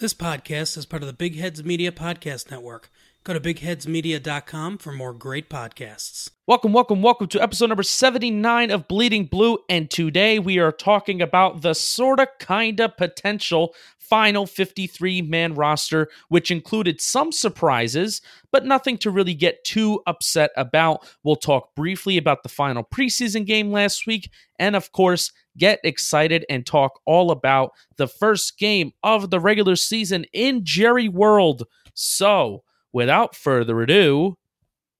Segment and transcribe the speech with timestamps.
[0.00, 2.90] This podcast is part of the Big Heads Media Podcast Network.
[3.22, 6.30] Go to bigheadsmedia.com for more great podcasts.
[6.46, 9.58] Welcome, welcome, welcome to episode number 79 of Bleeding Blue.
[9.68, 13.74] And today we are talking about the sorta, kinda potential
[14.10, 18.20] final 53 man roster, which included some surprises,
[18.50, 21.08] but nothing to really get too upset about.
[21.22, 26.44] We'll talk briefly about the final preseason game last week, and of course, get excited
[26.50, 31.64] and talk all about the first game of the regular season in Jerry World.
[31.94, 34.36] So, without further ado,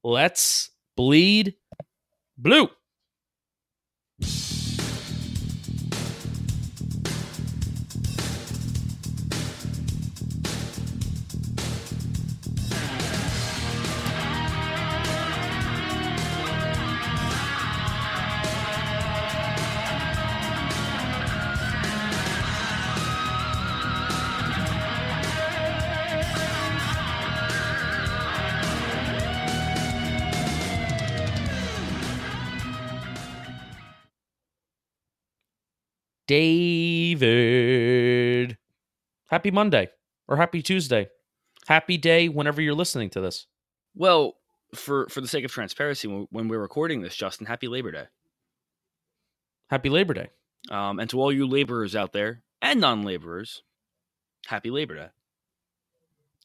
[0.04, 1.54] let's bleed
[2.38, 2.68] blue.
[36.30, 37.26] David.
[39.28, 39.90] Happy Monday
[40.28, 41.08] or happy Tuesday.
[41.66, 43.48] Happy day whenever you're listening to this.
[43.96, 44.36] Well,
[44.72, 48.04] for for the sake of transparency, when, we're recording this, Justin, happy Labor Day.
[49.70, 50.28] Happy Labor Day.
[50.70, 53.64] Um, and to all you laborers out there and non-laborers,
[54.46, 55.08] happy Labor Day.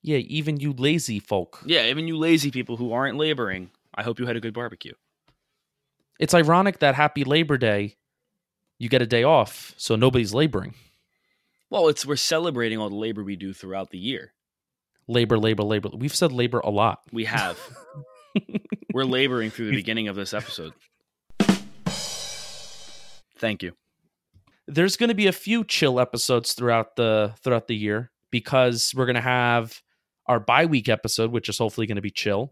[0.01, 1.61] Yeah, even you lazy folk.
[1.63, 4.93] Yeah, even you lazy people who aren't laboring, I hope you had a good barbecue.
[6.19, 7.97] It's ironic that Happy Labor Day,
[8.77, 10.73] you get a day off, so nobody's laboring.
[11.69, 14.33] Well, it's we're celebrating all the labor we do throughout the year.
[15.07, 15.89] Labor, labor, labor.
[15.93, 16.99] We've said labor a lot.
[17.11, 17.59] We have.
[18.93, 20.73] we're laboring through the beginning of this episode.
[23.37, 23.73] Thank you.
[24.67, 29.05] There's going to be a few chill episodes throughout the throughout the year because we're
[29.05, 29.81] going to have
[30.27, 32.51] our bye week episode, which is hopefully going to be chill,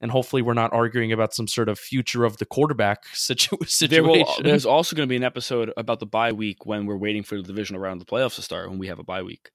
[0.00, 3.68] and hopefully we're not arguing about some sort of future of the quarterback situ- There
[3.68, 4.26] situation.
[4.26, 7.22] will, there's also going to be an episode about the bye week when we're waiting
[7.22, 9.50] for the divisional round of the playoffs to start when we have a bye week.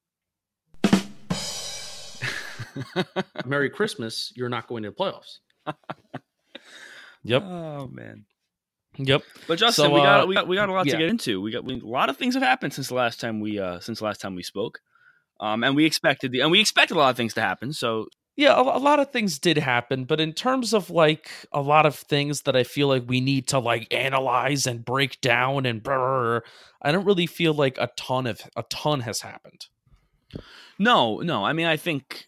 [3.46, 4.32] Merry Christmas.
[4.36, 5.40] You're not going to the playoffs.
[7.24, 7.44] yep.
[7.44, 8.26] Oh man.
[8.98, 9.24] Yep.
[9.48, 10.94] But Justin, So, we got uh, we got we got a lot yeah.
[10.94, 11.42] to get into.
[11.42, 13.80] We got we, a lot of things have happened since the last time we uh
[13.80, 14.80] since the last time we spoke.
[15.40, 17.74] Um and we expected the and we expected a lot of things to happen.
[17.74, 21.62] So Yeah, a, a lot of things did happen, but in terms of like a
[21.62, 25.66] lot of things that I feel like we need to like analyze and break down
[25.66, 26.42] and brr,
[26.82, 29.68] I don't really feel like a ton of a ton has happened.
[30.80, 31.46] no, no.
[31.46, 32.26] I mean, I think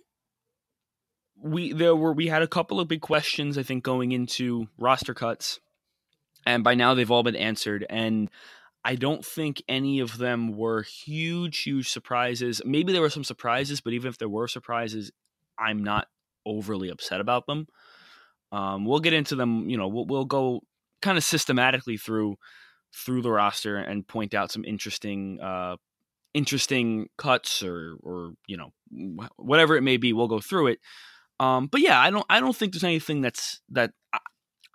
[1.42, 5.14] we there were we had a couple of big questions I think going into roster
[5.14, 5.60] cuts.
[6.46, 8.30] And by now they've all been answered and
[8.84, 12.62] I don't think any of them were huge huge surprises.
[12.64, 15.12] Maybe there were some surprises, but even if there were surprises,
[15.58, 16.08] I'm not
[16.46, 17.68] overly upset about them.
[18.52, 19.70] Um, we'll get into them.
[19.70, 20.62] You know, we'll, we'll go
[21.02, 22.36] kind of systematically through
[22.94, 25.76] through the roster and point out some interesting uh,
[26.34, 28.72] interesting cuts or or you know
[29.38, 30.14] whatever it may be.
[30.14, 30.80] We'll go through it.
[31.40, 33.92] Um, but yeah, I don't I don't think there's anything that's that.
[34.14, 34.20] I,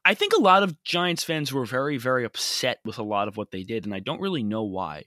[0.05, 3.37] I think a lot of Giants fans were very very upset with a lot of
[3.37, 5.05] what they did, and I don't really know why.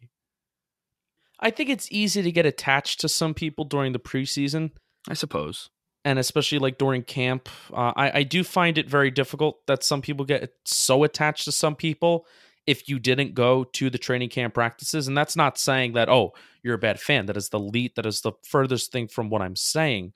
[1.39, 4.72] I think it's easy to get attached to some people during the preseason.
[5.09, 5.69] I suppose.
[6.05, 10.01] and especially like during camp uh, I, I do find it very difficult that some
[10.01, 12.25] people get so attached to some people
[12.65, 15.07] if you didn't go to the training camp practices.
[15.07, 16.33] And that's not saying that oh
[16.63, 17.25] you're a bad fan.
[17.25, 20.13] That is the lead that is the furthest thing from what i'm saying.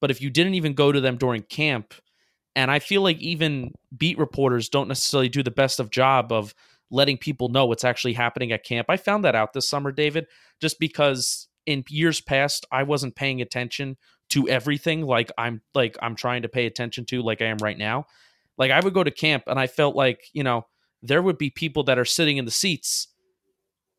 [0.00, 1.94] But if you didn't even go to them during camp
[2.56, 6.54] and i feel like even beat reporters don't necessarily do the best of job of
[6.90, 8.86] letting people know what's actually happening at camp.
[8.90, 10.26] I found that out this summer david
[10.60, 13.96] just because in years past i wasn't paying attention
[14.30, 17.78] to everything like I'm like I'm trying to pay attention to like I am right
[17.78, 18.06] now.
[18.58, 20.66] Like I would go to camp and I felt like, you know,
[21.02, 23.08] there would be people that are sitting in the seats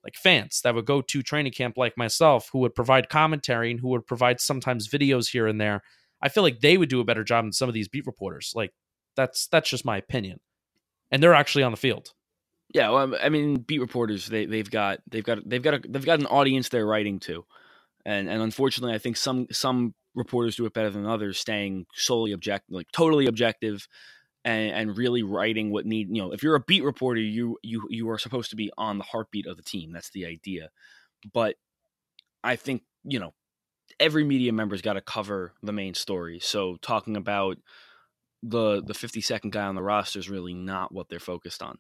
[0.04, 3.80] like fans that would go to training camp like myself who would provide commentary and
[3.80, 5.84] who would provide sometimes videos here and there.
[6.22, 8.54] I feel like they would do a better job than some of these beat reporters.
[8.56, 8.72] Like
[9.16, 10.40] that's that's just my opinion.
[11.12, 12.14] And they're actually on the field.
[12.74, 16.06] Yeah, well, I mean, beat reporters they they've got they've got they've got a, they've
[16.06, 17.46] got an audience they're writing to,
[18.06, 22.32] and and unfortunately, I think some some reporters do it better than others, staying solely
[22.32, 23.88] objective, like totally objective,
[24.44, 26.10] and and really writing what need.
[26.10, 28.98] You know, if you're a beat reporter, you you you are supposed to be on
[28.98, 29.92] the heartbeat of the team.
[29.92, 30.70] That's the idea.
[31.34, 31.56] But
[32.44, 33.34] I think you know
[34.00, 36.40] every media member's got to cover the main story.
[36.40, 37.58] So talking about
[38.44, 41.78] the the 52nd guy on the roster is really not what they're focused on.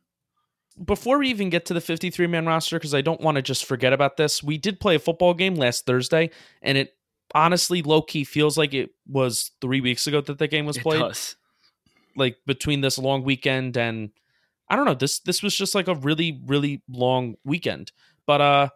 [0.85, 3.65] Before we even get to the 53 man roster, because I don't want to just
[3.65, 6.29] forget about this, we did play a football game last Thursday,
[6.61, 6.93] and it
[7.33, 11.01] honestly low key feels like it was three weeks ago that the game was played.
[12.15, 14.11] Like between this long weekend and
[14.69, 17.91] I don't know, this this was just like a really, really long weekend.
[18.25, 18.69] But uh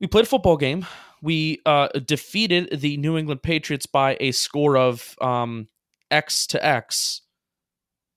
[0.00, 0.86] we played a football game.
[1.20, 5.68] We uh defeated the New England Patriots by a score of um
[6.10, 7.22] X to X.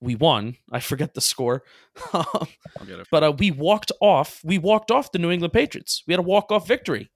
[0.01, 0.57] We won.
[0.71, 1.63] I forget the score.
[2.11, 4.41] but uh, we walked off.
[4.43, 6.03] We walked off the New England Patriots.
[6.05, 7.09] We had a walk off victory.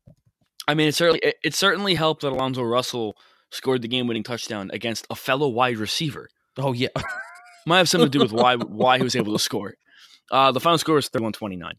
[0.69, 3.17] I mean, it certainly it, it certainly helped that Alonzo Russell
[3.49, 6.29] scored the game winning touchdown against a fellow wide receiver.
[6.57, 6.89] Oh yeah,
[7.65, 9.73] might have something to do with why why he was able to score.
[10.31, 11.71] Uh, the final score is 31-29.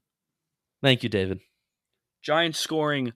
[0.82, 1.38] Thank you, David.
[2.20, 3.12] Giants scoring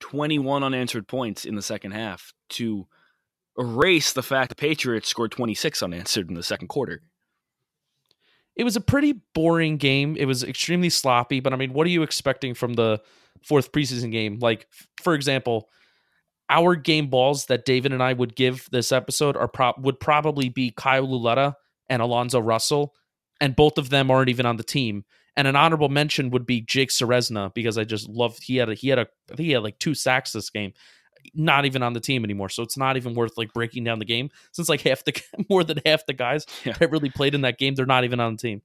[0.00, 2.86] 21 unanswered points in the second half to
[3.58, 7.02] erase the fact the Patriots scored 26 unanswered in the second quarter.
[8.56, 10.16] It was a pretty boring game.
[10.16, 13.02] It was extremely sloppy, but I mean, what are you expecting from the
[13.44, 14.38] fourth preseason game?
[14.40, 14.66] Like,
[15.02, 15.68] for example,
[16.50, 20.48] our game balls that David and I would give this episode are pro- would probably
[20.48, 21.56] be Kyle Lauletta
[21.88, 22.94] and Alonzo Russell,
[23.40, 25.04] and both of them aren't even on the team.
[25.36, 28.74] And an honorable mention would be Jake Ceresna because I just love he had a
[28.74, 30.72] he had a I think he had like two sacks this game
[31.34, 32.48] not even on the team anymore.
[32.48, 35.20] So it's not even worth like breaking down the game since like half the
[35.50, 36.72] more than half the guys yeah.
[36.74, 38.62] that really played in that game, they're not even on the team.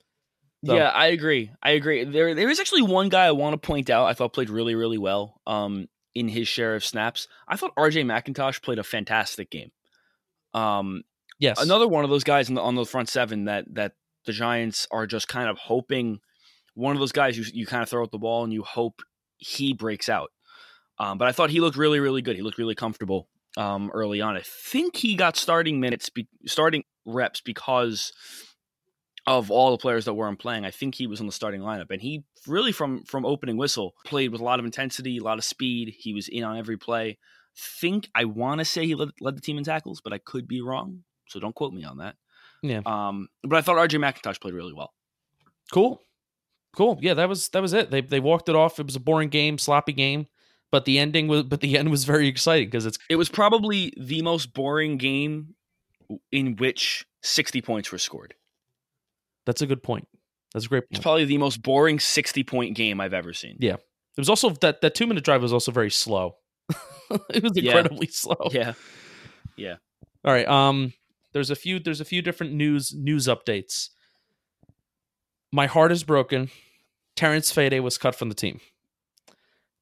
[0.65, 0.75] So.
[0.75, 1.51] Yeah, I agree.
[1.61, 2.05] I agree.
[2.05, 4.75] There there is actually one guy I want to point out I thought played really,
[4.75, 7.27] really well um, in his share of snaps.
[7.47, 9.71] I thought RJ McIntosh played a fantastic game.
[10.53, 11.03] Um,
[11.39, 11.61] yes.
[11.61, 13.93] Another one of those guys the, on the front seven that that
[14.25, 16.19] the Giants are just kind of hoping
[16.75, 19.01] one of those guys you, you kind of throw out the ball and you hope
[19.37, 20.31] he breaks out.
[20.99, 22.35] Um, but I thought he looked really, really good.
[22.35, 23.27] He looked really comfortable
[23.57, 24.37] um, early on.
[24.37, 28.13] I think he got starting minutes, be- starting reps because
[29.25, 30.65] of all the players that weren't playing.
[30.65, 33.95] I think he was on the starting lineup, and he really from from opening whistle
[34.05, 35.93] played with a lot of intensity, a lot of speed.
[35.97, 37.17] He was in on every play.
[37.55, 40.47] Think I want to say he led, led the team in tackles, but I could
[40.47, 41.03] be wrong.
[41.29, 42.15] So don't quote me on that.
[42.61, 42.81] Yeah.
[42.85, 44.93] Um, but I thought RJ McIntosh played really well.
[45.71, 46.01] Cool.
[46.75, 46.97] Cool.
[47.01, 47.91] Yeah, that was that was it.
[47.91, 48.79] They they walked it off.
[48.79, 50.27] It was a boring game, sloppy game
[50.73, 53.93] but the ending was but the end was very exciting because it's it was probably
[53.95, 55.53] the most boring game
[56.31, 58.33] in which 60 points were scored.
[59.45, 60.07] That's a good point.
[60.53, 60.91] That's a great point.
[60.91, 63.57] It's probably the most boring 60 point game I've ever seen.
[63.59, 63.73] Yeah.
[63.75, 66.35] It was also that that 2 minute drive was also very slow.
[67.29, 68.13] it was incredibly yeah.
[68.13, 68.49] slow.
[68.51, 68.73] Yeah.
[69.55, 69.75] Yeah.
[70.23, 70.93] All right, um
[71.33, 73.89] there's a few there's a few different news news updates.
[75.51, 76.49] My heart is broken.
[77.15, 78.59] Terrence Fede was cut from the team.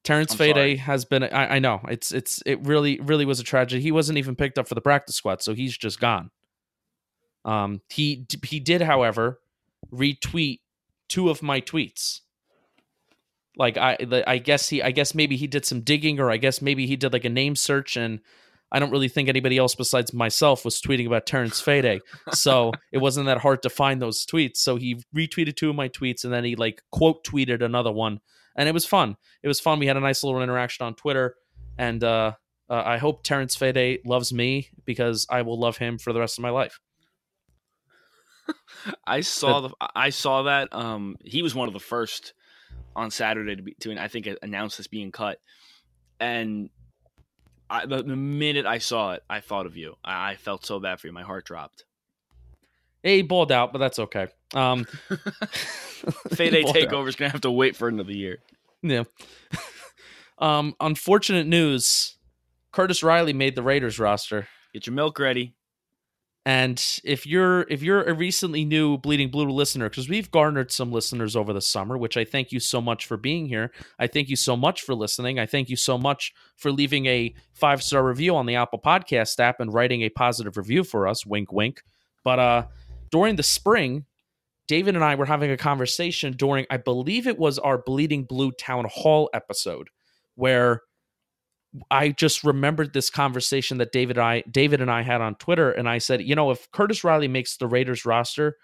[0.04, 1.24] Terrence Fede has been.
[1.24, 3.82] I, I, know it's it's it really really was a tragedy.
[3.82, 6.32] He wasn't even picked up for the practice squad, so he's just gone.
[7.46, 9.40] Um, he he did, however,
[9.94, 10.60] retweet
[11.10, 12.22] two of my tweets.
[13.58, 16.62] Like I I guess he I guess maybe he did some digging, or I guess
[16.62, 18.22] maybe he did like a name search, and
[18.72, 22.02] I don't really think anybody else besides myself was tweeting about Terrence Fede.
[22.34, 24.58] so it wasn't that hard to find those tweets.
[24.58, 28.22] So he retweeted two of my tweets, and then he like quote tweeted another one
[28.56, 29.18] and it was fun.
[29.44, 29.80] It was fun.
[29.80, 31.36] We had a nice little interaction on Twitter,
[31.78, 32.34] and uh,
[32.70, 36.38] uh, I hope Terrence Fede loves me because I will love him for the rest
[36.38, 36.80] of my life.
[39.06, 42.34] I saw the I saw that um, he was one of the first
[42.96, 45.40] on Saturday to be to I think announce this being cut,
[46.20, 46.70] and
[47.70, 49.96] I, the, the minute I saw it, I thought of you.
[50.04, 51.14] I, I felt so bad for you.
[51.14, 51.86] My heart dropped.
[53.04, 54.28] Yeah, he balled out, but that's okay.
[54.54, 54.86] Um,
[56.34, 58.40] Fede Takeover is gonna have to wait for another year.
[58.82, 59.04] Yeah.
[60.38, 62.18] um, unfortunate news:
[62.72, 64.48] Curtis Riley made the Raiders roster.
[64.74, 65.56] Get your milk ready.
[66.46, 70.92] And if you're if you're a recently new Bleeding Blue listener, because we've garnered some
[70.92, 73.72] listeners over the summer, which I thank you so much for being here.
[74.00, 75.38] I thank you so much for listening.
[75.38, 79.40] I thank you so much for leaving a five star review on the Apple Podcast
[79.40, 81.28] app and writing a positive review for us.
[81.28, 81.84] Wink, wink.
[82.24, 82.66] But uh,
[83.12, 84.06] during the spring,
[84.68, 88.52] David and I were having a conversation during, I believe it was our Bleeding Blue
[88.52, 89.90] Town Hall episode,
[90.36, 90.82] where
[91.90, 95.72] I just remembered this conversation that David and I David and I had on Twitter,
[95.72, 98.58] and I said, you know, if Curtis Riley makes the Raiders roster,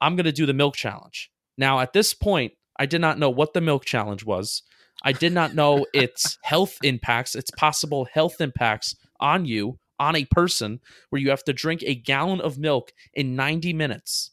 [0.00, 1.30] I'm going to do the milk challenge.
[1.56, 4.62] Now, at this point, I did not know what the milk challenge was.
[5.02, 10.24] I did not know its health impacts, its possible health impacts on you, on a
[10.26, 14.30] person, where you have to drink a gallon of milk in 90 minutes.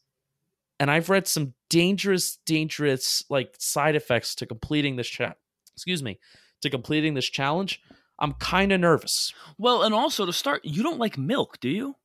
[0.79, 5.37] And I've read some dangerous, dangerous like side effects to completing this chat.
[5.73, 6.19] Excuse me,
[6.61, 7.81] to completing this challenge.
[8.19, 9.33] I'm kind of nervous.
[9.57, 11.95] Well, and also to start, you don't like milk, do you?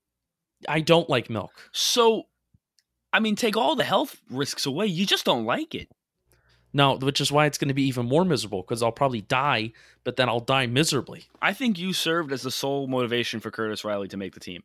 [0.69, 1.53] I don't like milk.
[1.73, 2.25] So,
[3.13, 4.87] I mean, take all the health risks away.
[4.87, 5.89] You just don't like it.
[6.73, 9.73] No, which is why it's going to be even more miserable because I'll probably die,
[10.05, 11.25] but then I'll die miserably.
[11.43, 14.63] I think you served as the sole motivation for Curtis Riley to make the team.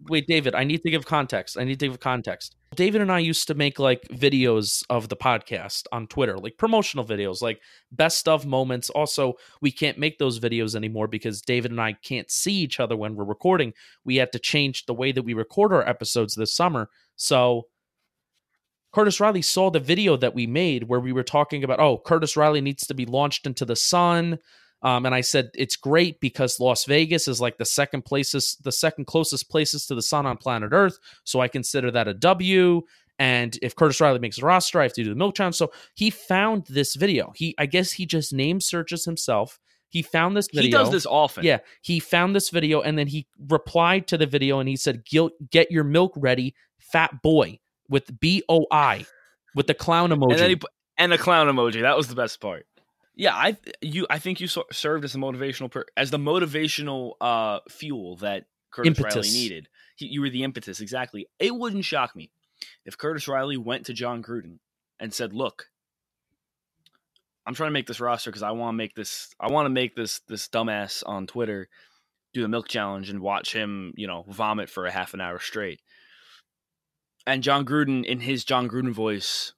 [0.00, 1.56] Wait, David, I need to give context.
[1.58, 2.56] I need to give context.
[2.74, 7.04] David and I used to make like videos of the podcast on Twitter, like promotional
[7.04, 7.60] videos, like
[7.92, 8.90] best of moments.
[8.90, 12.96] Also, we can't make those videos anymore because David and I can't see each other
[12.96, 13.72] when we're recording.
[14.04, 16.90] We had to change the way that we record our episodes this summer.
[17.16, 17.68] So,
[18.92, 22.36] Curtis Riley saw the video that we made where we were talking about, oh, Curtis
[22.36, 24.38] Riley needs to be launched into the sun.
[24.84, 28.70] Um, and I said it's great because Las Vegas is like the second places, the
[28.70, 30.98] second closest places to the sun on planet Earth.
[31.24, 32.82] So I consider that a W.
[33.18, 35.56] And if Curtis Riley makes a roster, I have to do the milk challenge.
[35.56, 37.32] So he found this video.
[37.34, 39.58] He, I guess, he just name searches himself.
[39.88, 40.62] He found this video.
[40.62, 41.44] He does this often.
[41.44, 45.04] Yeah, he found this video and then he replied to the video and he said,
[45.04, 49.06] "Get your milk ready, fat boy." with B O I
[49.54, 50.32] with the clown emoji.
[50.32, 50.60] And, then he,
[50.98, 51.82] and the clown emoji.
[51.82, 52.66] That was the best part.
[53.16, 57.60] Yeah, I you I think you served as a motivational per, as the motivational uh
[57.68, 59.14] fuel that Curtis impetus.
[59.14, 59.68] Riley needed.
[59.96, 61.26] He, you were the impetus exactly.
[61.38, 62.30] It wouldn't shock me
[62.84, 64.58] if Curtis Riley went to Jon Gruden
[64.98, 65.66] and said, "Look,
[67.46, 69.32] I'm trying to make this roster because I want to make this.
[69.38, 71.68] I want to make this this dumbass on Twitter
[72.32, 75.38] do the milk challenge and watch him, you know, vomit for a half an hour
[75.38, 75.80] straight."
[77.26, 79.52] and Jon Gruden in his Jon Gruden voice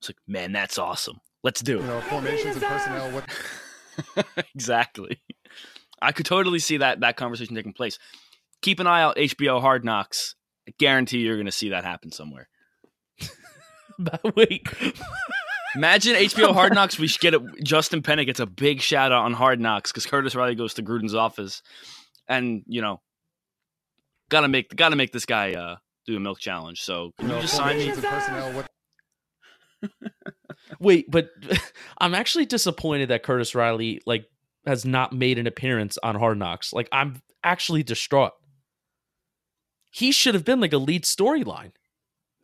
[0.00, 1.20] was like, "Man, that's awesome.
[1.42, 3.10] Let's do it." You know, formations and personnel.
[3.10, 4.26] What?
[4.54, 5.20] exactly.
[6.02, 7.98] I could totally see that that conversation taking place.
[8.62, 10.34] Keep an eye out, HBO Hard Knocks.
[10.68, 12.48] I guarantee you're going to see that happen somewhere.
[14.36, 14.66] Wait.
[15.74, 16.98] Imagine HBO Hard Knocks.
[16.98, 17.42] We should get it.
[17.62, 20.82] Justin Penik gets a big shout out on Hard Knocks because Curtis Riley goes to
[20.82, 21.62] Gruden's office,
[22.28, 23.00] and you know,
[24.28, 26.80] gotta make gotta make this guy uh, do a milk challenge.
[26.80, 27.90] So can you, you just sign me?
[27.90, 28.66] Personnel, what-
[30.78, 31.30] Wait, but
[31.98, 34.26] I'm actually disappointed that Curtis Riley like
[34.66, 36.72] has not made an appearance on Hard Knocks.
[36.72, 38.32] Like I'm actually distraught.
[39.90, 41.72] He should have been like a lead storyline.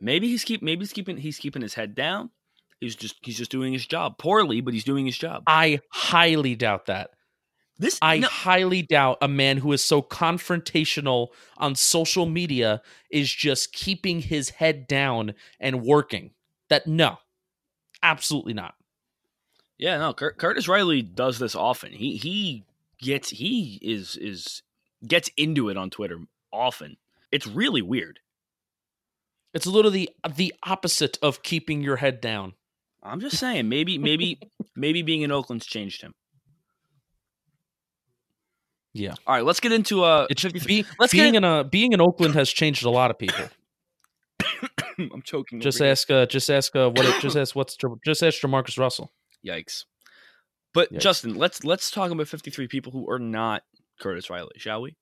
[0.00, 2.30] Maybe he's keep maybe he's keeping he's keeping his head down.
[2.80, 5.44] He's just he's just doing his job poorly, but he's doing his job.
[5.46, 7.10] I highly doubt that.
[7.78, 8.28] This I no.
[8.28, 11.28] highly doubt a man who is so confrontational
[11.58, 16.30] on social media is just keeping his head down and working.
[16.68, 17.18] That no,
[18.02, 18.74] absolutely not.
[19.78, 20.12] Yeah, no.
[20.14, 21.92] Cur- Curtis Riley does this often.
[21.92, 22.64] He he
[22.98, 24.62] gets he is is
[25.06, 26.18] gets into it on Twitter
[26.52, 26.96] often.
[27.30, 28.20] It's really weird.
[29.52, 32.54] It's literally the the opposite of keeping your head down.
[33.02, 34.40] I'm just saying, maybe maybe
[34.76, 36.14] maybe being in Oakland's changed him.
[38.94, 39.14] Yeah.
[39.26, 42.00] All right, let's get into uh it should be let's being in a being in
[42.00, 43.44] Oakland has changed a lot of people.
[44.98, 45.60] I'm choking.
[45.60, 49.12] Just ask uh just ask uh what it, just ask what's just ask Jamarcus Russell.
[49.46, 49.84] Yikes.
[50.72, 51.00] But Yikes.
[51.00, 53.62] Justin, let's let's talk about 53 people who are not
[54.00, 54.96] Curtis Riley, shall we?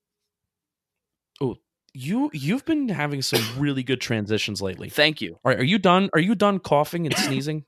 [1.40, 1.56] Oh,
[1.92, 4.88] you you've been having some really good transitions lately.
[4.88, 5.38] Thank you.
[5.44, 6.10] All right, are you done?
[6.12, 7.64] Are you done coughing and sneezing?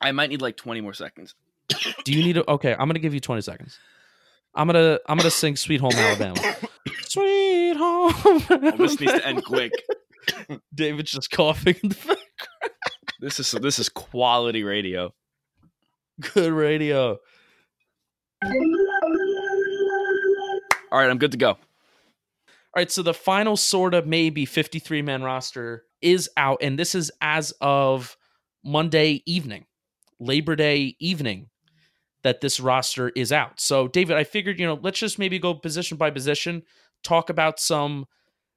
[0.00, 1.34] I might need like 20 more seconds.
[2.04, 3.78] Do you need to Okay, I'm going to give you 20 seconds.
[4.54, 6.40] I'm gonna I'm gonna sing "Sweet Home Alabama."
[7.02, 8.12] Sweet Home.
[8.50, 9.72] Oh, this needs to end quick.
[10.74, 12.20] David's just coughing in the background.
[13.20, 15.12] This is this is quality radio.
[16.20, 17.18] Good radio.
[20.92, 21.50] All right, I'm good to go.
[21.50, 21.58] All
[22.76, 27.10] right, so the final sort of maybe 53 man roster is out, and this is
[27.20, 28.16] as of
[28.64, 29.66] Monday evening,
[30.18, 31.48] Labor Day evening
[32.22, 33.60] that this roster is out.
[33.60, 36.62] So, David, I figured, you know, let's just maybe go position by position,
[37.02, 38.06] talk about some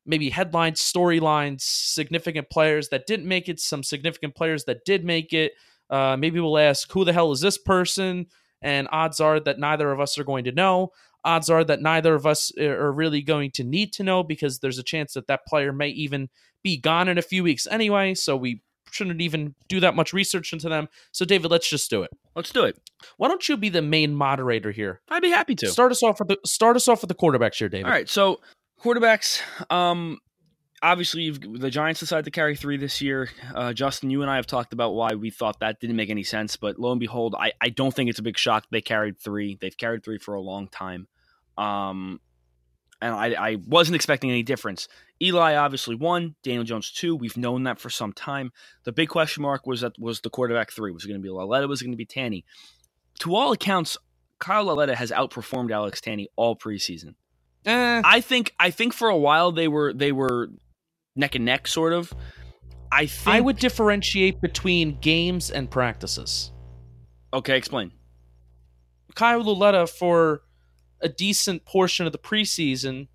[0.05, 5.33] maybe headlines, storylines, significant players that didn't make it, some significant players that did make
[5.33, 5.53] it.
[5.89, 8.25] Uh, maybe we'll ask, who the hell is this person?
[8.61, 10.91] And odds are that neither of us are going to know.
[11.25, 14.79] Odds are that neither of us are really going to need to know because there's
[14.79, 16.29] a chance that that player may even
[16.63, 18.13] be gone in a few weeks anyway.
[18.13, 20.87] So we shouldn't even do that much research into them.
[21.11, 22.11] So, David, let's just do it.
[22.35, 22.77] Let's do it.
[23.17, 25.01] Why don't you be the main moderator here?
[25.09, 27.55] I'd be happy to start us off with the start us off with the quarterbacks
[27.55, 27.85] here, David.
[27.85, 28.39] All right, so
[28.83, 29.41] quarterbacks.
[29.71, 30.19] Um,
[30.81, 33.29] obviously the Giants decided to carry three this year.
[33.55, 36.23] Uh, Justin, you and I have talked about why we thought that didn't make any
[36.23, 39.17] sense, but lo and behold, I, I don't think it's a big shock they carried
[39.17, 39.57] three.
[39.59, 41.07] They've carried three for a long time.
[41.57, 42.19] Um,
[43.01, 44.87] and I, I wasn't expecting any difference.
[45.21, 47.15] Eli obviously won, Daniel Jones two.
[47.15, 48.51] We've known that for some time.
[48.83, 50.91] The big question mark was that was the quarterback three.
[50.91, 51.67] Was it going to be Lauletta?
[51.67, 52.43] Was it going to be Tanney?
[53.19, 53.97] To all accounts,
[54.39, 57.15] Kyle Lauletta has outperformed Alex Tanney all preseason.
[57.65, 60.49] Eh, I think I think for a while they were they were
[61.15, 62.13] neck and neck sort of.
[62.91, 66.51] I think I would differentiate between games and practices.
[67.33, 67.91] Okay, explain.
[69.15, 70.41] Kyle Lauletta for
[71.01, 73.07] a decent portion of the preseason,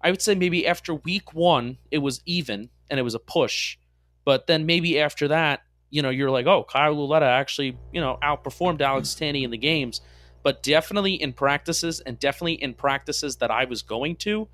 [0.00, 3.76] I would say maybe after week one it was even and it was a push,
[4.24, 8.18] but then maybe after that, you know, you're like, oh, Kyle Lauletta actually, you know,
[8.22, 10.00] outperformed Alex Tanney in the games,
[10.42, 14.48] but definitely in practices and definitely in practices that I was going to,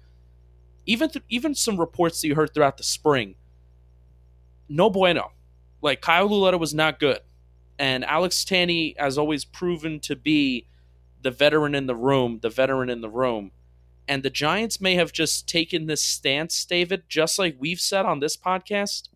[0.86, 3.36] even th- even some reports that you heard throughout the spring,
[4.68, 5.32] no bueno.
[5.82, 7.20] Like Kyle Lauletta was not good,
[7.78, 10.66] and Alex Tanney has always proven to be
[11.22, 13.50] the veteran in the room, the veteran in the room.
[14.06, 18.20] And the Giants may have just taken this stance, David, just like we've said on
[18.20, 19.08] this podcast.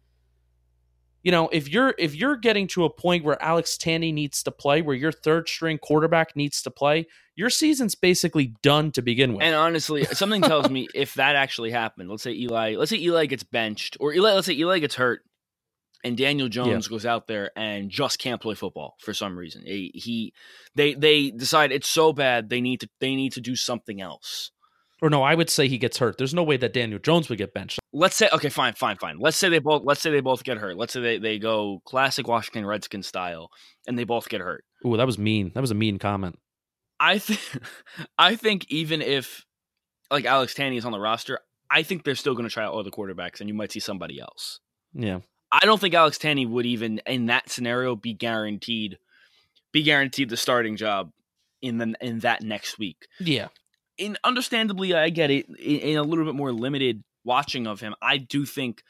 [1.29, 4.51] You know, if you're if you're getting to a point where Alex Tanney needs to
[4.51, 7.07] play, where your third string quarterback needs to play,
[7.37, 9.43] your season's basically done to begin with.
[9.43, 13.27] And honestly, something tells me if that actually happened, let's say Eli, let's say Eli
[13.27, 15.21] gets benched, or Eli, let's say Eli gets hurt,
[16.03, 16.91] and Daniel Jones yeah.
[16.91, 19.65] goes out there and just can't play football for some reason.
[19.67, 20.33] He, he,
[20.77, 24.51] they, they decide it's so bad they need to, they need to do something else.
[25.01, 26.19] Or no, I would say he gets hurt.
[26.19, 27.79] There's no way that Daniel Jones would get benched.
[27.93, 29.19] Let's say okay, fine, fine, fine.
[29.19, 30.77] Let's say they both let's say they both get hurt.
[30.77, 33.51] Let's say they, they go classic Washington Redskin style
[33.87, 34.65] and they both get hurt.
[34.85, 35.53] Ooh, that was mean.
[35.55, 36.39] That was a mean comment.
[37.01, 37.41] I think
[38.19, 39.45] I think even if
[40.11, 41.39] like Alex Tanney is on the roster,
[41.71, 44.21] I think they're still going to try out other quarterbacks, and you might see somebody
[44.21, 44.61] else.
[44.95, 45.21] Yeah,
[45.53, 48.99] I don't think Alex Tanney would even in that scenario be guaranteed
[49.73, 51.11] be guaranteed the starting job
[51.61, 53.07] in the in that next week.
[53.21, 53.49] Yeah,
[53.99, 55.47] and understandably, I get it.
[55.49, 58.83] In, in a little bit more limited watching of him, I do think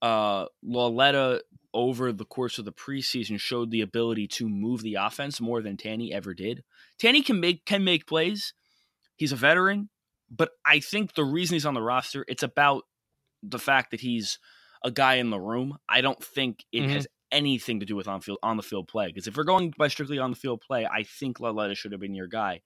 [0.00, 1.42] uh Lauletta
[1.74, 5.76] over the course of the preseason showed the ability to move the offense more than
[5.76, 6.64] Tanney ever did.
[7.00, 8.54] Tanney can make can make plays.
[9.16, 9.88] He's a veteran,
[10.30, 12.84] but I think the reason he's on the roster, it's about
[13.42, 14.38] the fact that he's
[14.84, 15.78] a guy in the room.
[15.88, 16.90] I don't think it mm-hmm.
[16.92, 19.08] has anything to do with on field on the field play.
[19.08, 22.00] Because if we're going by strictly on the field play, I think Lauletta should have
[22.00, 22.62] been your guy.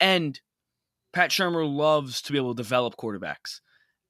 [0.00, 0.40] And
[1.12, 3.60] Pat Shurmur loves to be able to develop quarterbacks.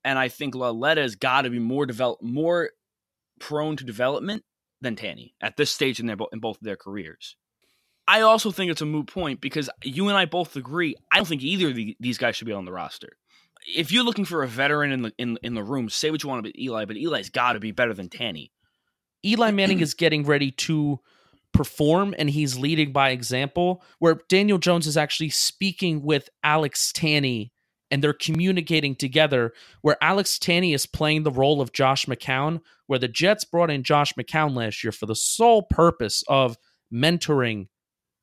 [0.04, 2.70] And I think Lauletta has got to be more develop more
[3.40, 4.44] prone to development
[4.80, 7.36] than Tanney at this stage in their in both of their careers.
[8.06, 10.94] I also think it's a moot point because you and I both agree.
[11.12, 13.10] I don't think either of the, these guys should be on the roster.
[13.76, 16.28] If you're looking for a veteran in the in, in the room, say what you
[16.28, 18.50] want about Eli, but Eli's got to be better than Tanney.
[19.24, 21.00] Eli Manning is getting ready to
[21.52, 27.50] perform and he's leading by example where Daniel Jones is actually speaking with Alex Tanney
[27.90, 32.98] and they're communicating together where Alex Tanney is playing the role of Josh McCown where
[32.98, 36.56] the Jets brought in Josh McCown last year for the sole purpose of
[36.92, 37.68] mentoring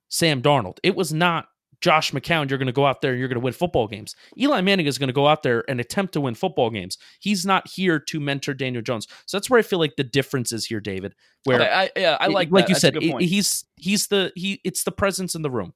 [0.07, 0.77] Sam Darnold.
[0.83, 1.47] It was not
[1.85, 4.15] Josh McCown, you're going to go out there and you're going to win football games.
[4.39, 6.97] Eli Manning is going to go out there and attempt to win football games.
[7.19, 9.05] He's not here to mentor Daniel Jones.
[9.27, 11.13] So that's where I feel like the difference is here, David.
[11.43, 12.69] Where okay, I, yeah, I like like that.
[12.69, 15.75] you said, he's he's the he it's the presence in the room.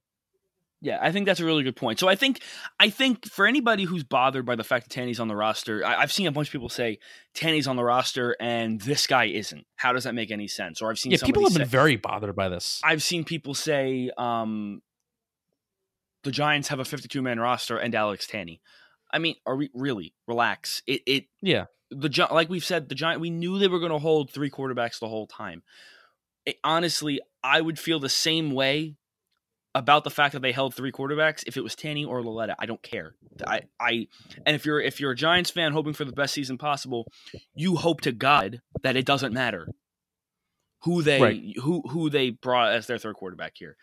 [0.82, 2.00] Yeah, I think that's a really good point.
[2.00, 2.41] So I think
[2.80, 6.00] I think for anybody who's bothered by the fact that Tanney's on the roster, I,
[6.02, 6.98] have seen a bunch of people say
[7.36, 9.67] Tanney's on the roster and this guy isn't.
[9.76, 10.82] How does that make any sense?
[10.82, 12.82] Or I've seen yeah, people have say, been very bothered by this.
[12.84, 14.82] I've seen people say um,
[16.24, 18.60] the Giants have a 52 man roster and Alex Tanney.
[19.12, 20.82] I mean, are we really relax?
[20.86, 21.66] It it yeah.
[21.92, 25.00] The like we've said, the Giant we knew they were going to hold three quarterbacks
[25.00, 25.64] the whole time.
[26.46, 28.96] It, honestly, I would feel the same way
[29.76, 32.56] about the fact that they held three quarterbacks if it was Tanney or Lauletta.
[32.60, 33.16] I don't care.
[33.46, 34.08] I, I
[34.46, 37.12] and if you're if you're a Giants fan hoping for the best season possible,
[37.56, 39.68] you hope to God that it doesn't matter
[40.84, 41.44] who they right.
[41.62, 43.78] who who they brought as their third quarterback here.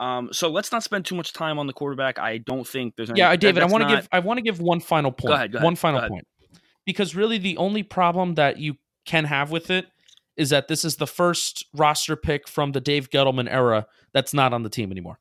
[0.00, 2.18] Um, so let's not spend too much time on the quarterback.
[2.18, 3.62] I don't think there's any, yeah, David.
[3.62, 3.96] I want to not...
[3.96, 5.28] give I want to give one final point.
[5.28, 6.26] Go ahead, go ahead, one final point,
[6.84, 9.86] because really the only problem that you can have with it
[10.36, 14.52] is that this is the first roster pick from the Dave Gettleman era that's not
[14.52, 15.18] on the team anymore.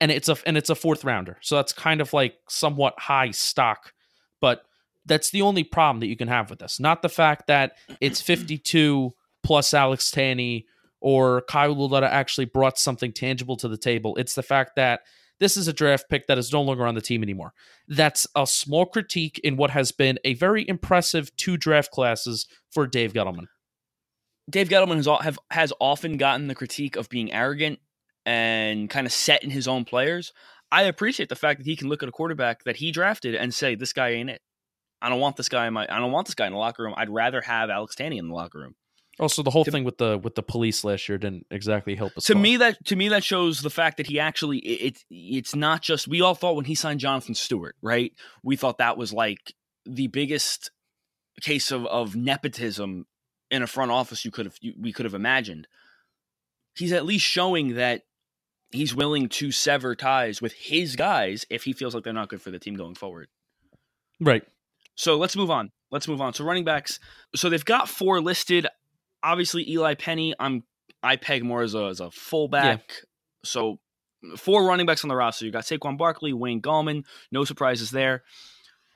[0.00, 1.38] And it's a and it's a fourth rounder.
[1.40, 3.92] So that's kind of like somewhat high stock,
[4.40, 4.62] but
[5.06, 6.80] that's the only problem that you can have with this.
[6.80, 10.64] Not the fact that it's 52 plus Alex Tanney
[11.00, 14.16] or Kyle Lauletta actually brought something tangible to the table.
[14.16, 15.00] It's the fact that
[15.40, 17.54] this is a draft pick that is no longer on the team anymore.
[17.88, 22.86] That's a small critique in what has been a very impressive two draft classes for
[22.86, 23.46] Dave Gettleman.
[24.50, 27.78] Dave Gettleman has have has often gotten the critique of being arrogant
[28.26, 30.32] and kind of set in his own players.
[30.70, 33.54] I appreciate the fact that he can look at a quarterback that he drafted and
[33.54, 34.42] say, "This guy ain't it.
[35.00, 35.86] I don't want this guy in my.
[35.88, 36.94] I don't want this guy in the locker room.
[36.96, 38.74] I'd rather have Alex Tanney in the locker room."
[39.18, 41.94] Oh, also, the whole to, thing with the with the police last year didn't exactly
[41.94, 42.24] help us.
[42.26, 45.54] To me, that to me that shows the fact that he actually it, it it's
[45.54, 48.12] not just we all thought when he signed Jonathan Stewart, right?
[48.42, 50.70] We thought that was like the biggest
[51.42, 53.06] case of of nepotism
[53.50, 55.66] in a front office you could have you, we could have imagined.
[56.76, 58.02] He's at least showing that
[58.70, 62.40] he's willing to sever ties with his guys if he feels like they're not good
[62.40, 63.28] for the team going forward.
[64.20, 64.44] Right.
[64.94, 65.70] So let's move on.
[65.90, 66.34] Let's move on.
[66.34, 67.00] So running backs.
[67.34, 68.66] So they've got four listed.
[69.22, 70.34] Obviously, Eli Penny.
[70.38, 70.64] I'm
[71.02, 72.84] I peg more as a as a fullback.
[72.88, 73.04] Yeah.
[73.44, 73.78] So
[74.36, 75.46] four running backs on the roster.
[75.46, 77.04] You got Saquon Barkley, Wayne Gallman.
[77.32, 78.22] No surprises there.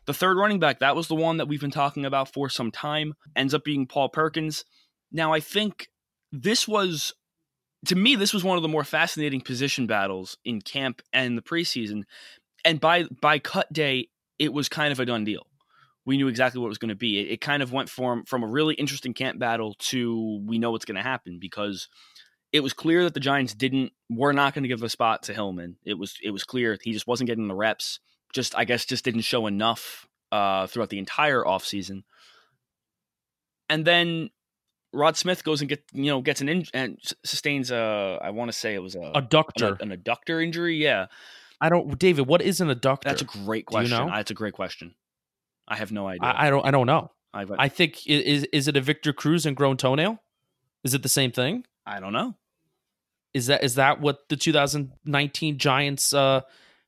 [0.07, 2.71] The third running back, that was the one that we've been talking about for some
[2.71, 4.65] time, ends up being Paul Perkins.
[5.11, 5.89] Now, I think
[6.31, 7.15] this was,
[7.87, 11.43] to me, this was one of the more fascinating position battles in camp and the
[11.43, 12.03] preseason.
[12.67, 14.09] And by by cut day,
[14.39, 15.47] it was kind of a done deal.
[16.07, 17.19] We knew exactly what it was going to be.
[17.19, 20.71] It, it kind of went from from a really interesting camp battle to we know
[20.71, 21.89] what's going to happen because
[22.53, 25.35] it was clear that the Giants didn't were not going to give a spot to
[25.35, 25.77] Hillman.
[25.85, 28.01] It was it was clear he just wasn't getting the reps
[28.35, 32.03] just I guess just didn't show enough uh, throughout the entire offseason.
[33.71, 34.31] And then
[34.93, 38.51] Rod Smith goes and get you know gets an in and sustains a I want
[38.51, 40.77] to say it was a adductor an, an adductor injury.
[40.77, 41.07] Yeah,
[41.61, 42.27] I don't, David.
[42.27, 43.05] What is an adductor?
[43.05, 43.99] That's a great question.
[43.99, 44.11] You know?
[44.15, 44.95] That's a great question.
[45.67, 46.29] I have no idea.
[46.29, 46.67] I, I don't.
[46.67, 47.11] I don't know.
[47.33, 50.23] I've, I think is is it a Victor Cruz and grown toenail?
[50.85, 51.65] Is it the same thing?
[51.87, 52.35] I don't know.
[53.33, 56.43] Is that is that what the 2019 Giants uh,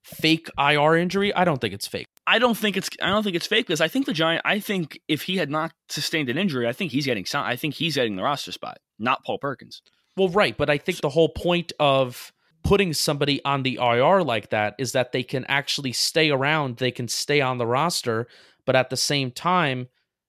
[0.05, 1.35] fake IR injury?
[1.35, 2.07] I don't think it's fake.
[2.27, 4.61] I don't think it's I don't think it's fake because I think the Giant I
[4.61, 7.97] think if he had not sustained an injury, I think he's getting I think he's
[7.97, 9.83] getting the roster spot, not Paul Perkins.
[10.17, 14.51] Well, right, but I think the whole point of putting somebody on the IR like
[14.51, 18.27] that is that they can actually stay around, they can stay on the roster,
[18.67, 19.89] but at the same time,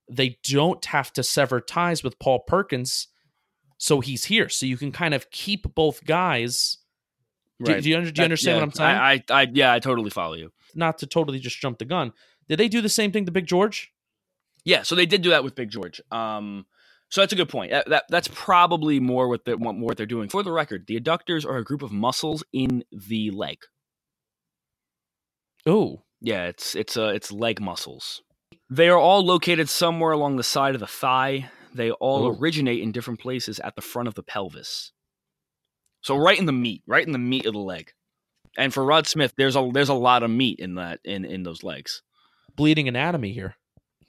[0.10, 3.08] they don't have to sever ties with Paul Perkins,
[3.78, 4.48] so he's here.
[4.48, 6.78] So you can kind of keep both guys
[7.60, 7.78] Right.
[7.78, 8.98] Do, do, you, do you understand yeah, what I'm saying?
[8.98, 10.52] I, I, I, yeah, I totally follow you.
[10.76, 12.14] Not to totally just jump the gun.
[12.48, 13.92] Did they do the same thing to Big George?
[14.64, 16.00] Yeah, so they did do that with Big George.
[16.12, 16.66] Um,
[17.10, 17.72] so that's a good point.
[17.72, 20.30] That, that that's probably more what they more what they're doing.
[20.30, 23.60] For the record, the adductors are a group of muscles in the leg.
[25.66, 28.22] Oh, yeah, it's it's uh it's leg muscles.
[28.70, 31.50] They are all located somewhere along the side of the thigh.
[31.74, 32.38] They all Ooh.
[32.38, 34.92] originate in different places at the front of the pelvis.
[36.02, 37.92] So right in the meat, right in the meat of the leg.
[38.58, 41.44] And for Rod Smith, there's a there's a lot of meat in that in in
[41.44, 42.02] those legs.
[42.56, 43.56] Bleeding anatomy here.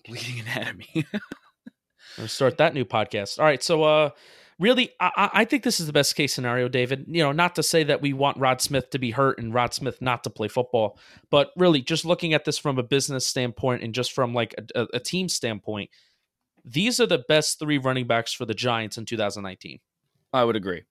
[0.06, 1.06] Bleeding anatomy.
[2.18, 3.38] Let's start that new podcast.
[3.38, 4.10] All right, so uh
[4.58, 7.62] really I, I think this is the best case scenario david you know not to
[7.62, 10.48] say that we want rod smith to be hurt and rod smith not to play
[10.48, 10.98] football
[11.30, 14.86] but really just looking at this from a business standpoint and just from like a,
[14.94, 15.90] a team standpoint
[16.64, 19.78] these are the best three running backs for the giants in 2019
[20.32, 20.82] i would agree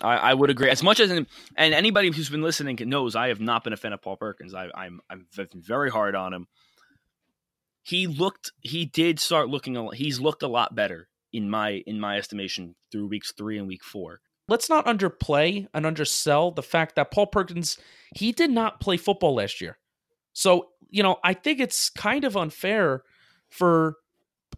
[0.00, 0.70] I, I, would agree.
[0.70, 1.26] As much as and
[1.56, 4.54] anybody who's been listening knows, I have not been a fan of Paul Perkins.
[4.54, 6.46] I, I'm I'm very hard on him.
[7.82, 8.52] He looked.
[8.60, 9.76] He did start looking.
[9.76, 13.68] A, he's looked a lot better in my in my estimation through weeks three and
[13.68, 14.20] week four.
[14.48, 17.78] Let's not underplay and undersell the fact that Paul Perkins
[18.14, 19.78] he did not play football last year.
[20.32, 23.02] So you know, I think it's kind of unfair
[23.50, 23.96] for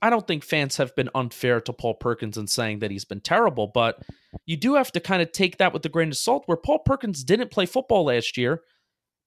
[0.02, 3.20] I don't think fans have been unfair to Paul Perkins in saying that he's been
[3.20, 3.98] terrible, but
[4.46, 6.78] you do have to kind of take that with a grain of salt where Paul
[6.78, 8.62] Perkins didn't play football last year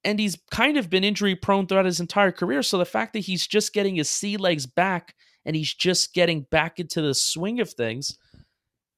[0.03, 2.63] and he's kind of been injury prone throughout his entire career.
[2.63, 6.41] So the fact that he's just getting his sea legs back and he's just getting
[6.41, 8.17] back into the swing of things,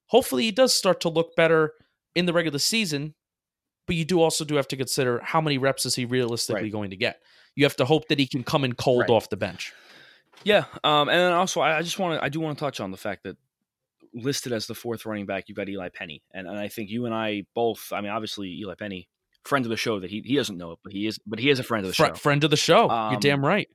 [0.07, 1.73] hopefully he does start to look better
[2.15, 3.15] in the regular season.
[3.87, 6.71] But you do also do have to consider how many reps is he realistically right.
[6.71, 7.19] going to get.
[7.55, 9.09] You have to hope that he can come in cold right.
[9.11, 9.73] off the bench.
[10.43, 12.79] Yeah, um, and then also I, I just want to I do want to touch
[12.79, 13.37] on the fact that
[14.13, 17.05] listed as the fourth running back, you've got Eli Penny, and and I think you
[17.05, 17.91] and I both.
[17.93, 19.07] I mean, obviously Eli Penny,
[19.43, 21.49] friend of the show, that he he doesn't know it, but he is, but he
[21.49, 22.13] is a friend of the show.
[22.15, 22.89] Friend of the show.
[22.89, 23.69] Um, You're damn right.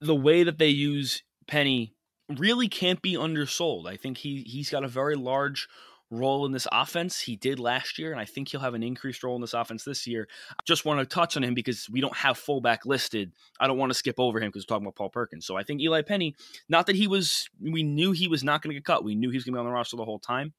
[0.00, 1.94] The way that they use Penny
[2.38, 3.86] really can't be undersold.
[3.86, 5.68] I think he he's got a very large
[6.12, 7.20] role in this offense.
[7.20, 9.82] He did last year, and I think he'll have an increased role in this offense
[9.82, 10.28] this year.
[10.50, 13.32] I just want to touch on him because we don't have fullback listed.
[13.58, 15.46] I don't want to skip over him because we're talking about Paul Perkins.
[15.46, 16.36] So I think Eli Penny,
[16.68, 19.04] not that he was, we knew he was not going to get cut.
[19.04, 20.52] We knew he was going to be on the roster the whole time,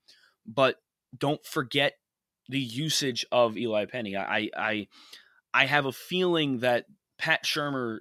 [0.45, 0.77] but
[1.15, 1.93] don't forget
[2.49, 4.17] the usage of Eli Penny.
[4.17, 4.87] I, I,
[5.53, 6.85] I have a feeling that
[7.19, 7.99] Pat Shurmur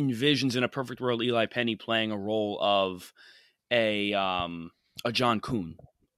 [0.00, 3.12] envisions in a perfect world Eli Penny playing a role of
[3.70, 4.70] a um
[5.04, 5.76] a John Kuhn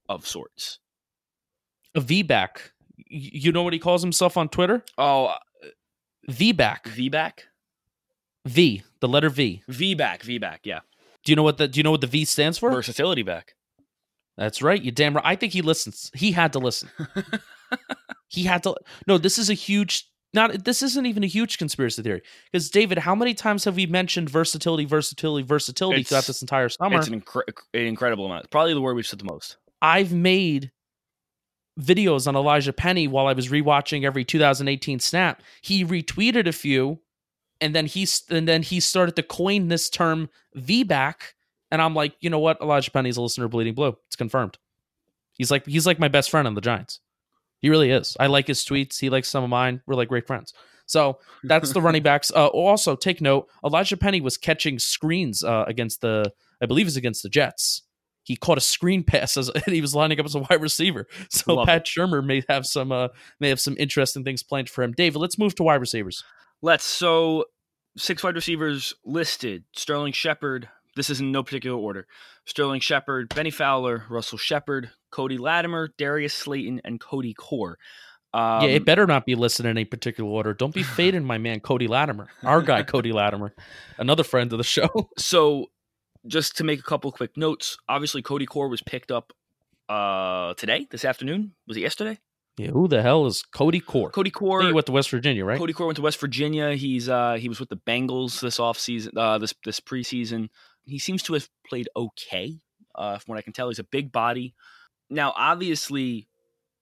[0.09, 0.79] of sorts.
[1.95, 2.71] A V back.
[3.07, 4.83] You know what he calls himself on Twitter?
[4.97, 5.33] Oh,
[6.55, 6.87] back.
[6.87, 7.45] V back,
[8.45, 8.83] V.
[8.99, 9.63] The letter V.
[9.67, 10.61] V back, V back.
[10.63, 10.81] Yeah,
[11.25, 12.71] Do you know what the Do you know what the V stands for?
[12.71, 13.55] versatility back.
[14.37, 14.81] That's right.
[14.81, 15.25] You damn right.
[15.25, 16.09] I think he listens.
[16.13, 16.89] He had to listen.
[18.27, 18.75] he had to.
[19.07, 20.07] No, this is a huge.
[20.33, 20.63] Not.
[20.63, 22.21] This isn't even a huge conspiracy theory.
[22.51, 26.69] Because David, how many times have we mentioned versatility, versatility, versatility It's- throughout this entire
[26.69, 26.97] summer?
[26.99, 28.49] It's an, incre- an incredible amount.
[28.49, 29.57] Probably the word we've said the most.
[29.81, 30.71] I've made
[31.79, 35.41] videos on Elijah Penny while I was rewatching every 2018 snap.
[35.61, 36.99] He retweeted a few,
[37.59, 41.35] and then he and then he started to coin this term V-back,
[41.71, 42.59] and I'm like, you know what?
[42.61, 43.97] Elijah Penny's a listener of Bleeding Blue.
[44.07, 44.57] It's confirmed.
[45.33, 46.99] He's like he's like my best friend on the Giants.
[47.61, 48.17] He really is.
[48.19, 48.99] I like his tweets.
[48.99, 49.81] He likes some of mine.
[49.85, 50.53] We're like great friends.
[50.87, 52.31] So that's the running backs.
[52.35, 56.97] Uh, also, take note: Elijah Penny was catching screens uh, against the, I believe, is
[56.97, 57.83] against the Jets.
[58.23, 61.07] He caught a screen pass as and he was lining up as a wide receiver.
[61.29, 63.07] So Love Pat Shurmur may have some, uh,
[63.39, 64.91] may have some interesting things planned for him.
[64.91, 66.23] David, let's move to wide receivers.
[66.61, 67.45] Let's so
[67.95, 70.67] six wide receivers listed: Sterling Shepard.
[70.97, 72.05] This is in no particular order.
[72.45, 77.77] Sterling Shepard, Bennie Fowler, Russell Shepard, Cody Latimer, Darius Slayton, and Cody Core.
[78.33, 80.53] Um, yeah, it better not be listed in any particular order.
[80.53, 83.53] Don't be fading my man Cody Latimer, our guy Cody Latimer,
[83.97, 85.09] another friend of the show.
[85.17, 85.67] so
[86.25, 89.33] just to make a couple quick notes, obviously Cody Core was picked up
[89.89, 91.53] uh today, this afternoon.
[91.67, 92.19] Was it yesterday?
[92.57, 94.11] Yeah, who the hell is Cody Core?
[94.11, 95.57] Cody Core He went to West Virginia, right?
[95.57, 96.73] Cody Core went to West Virginia.
[96.75, 100.49] He's uh he was with the Bengals this offseason, uh this this preseason.
[100.85, 102.59] He seems to have played okay.
[102.95, 104.53] Uh from what I can tell, he's a big body.
[105.11, 106.27] Now, obviously,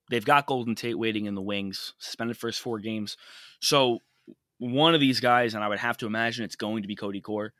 [0.09, 3.17] they've got Golden Tate waiting in the wings, suspended for his four games.
[3.59, 3.99] So
[4.59, 7.21] one of these guys, and I would have to imagine it's going to be Cody
[7.21, 7.53] Core,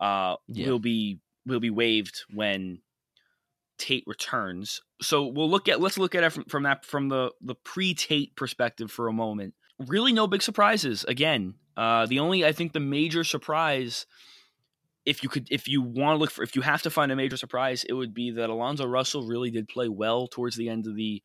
[0.00, 0.68] uh, Yeah.
[0.68, 2.78] will be will be waived when
[3.78, 4.80] Tate returns.
[5.00, 7.94] So we'll look at let's look at it from, from that from the the pre
[7.94, 9.54] Tate perspective for a moment.
[9.78, 11.04] Really, no big surprises.
[11.04, 14.06] Again, uh, the only I think the major surprise,
[15.04, 17.16] if you could, if you want to look for, if you have to find a
[17.16, 20.86] major surprise, it would be that Alonzo Russell really did play well towards the end
[20.86, 21.22] of the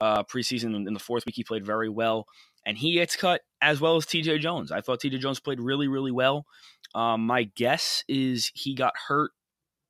[0.00, 0.86] uh, preseason.
[0.86, 2.26] In the fourth week, he played very well,
[2.64, 4.38] and he gets cut as well as T.J.
[4.38, 4.70] Jones.
[4.70, 5.18] I thought T.J.
[5.18, 6.46] Jones played really, really well.
[6.94, 9.32] Um, my guess is he got hurt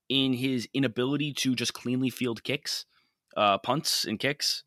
[0.09, 2.87] in his inability to just cleanly field kicks,
[3.37, 4.62] uh, punts and kicks.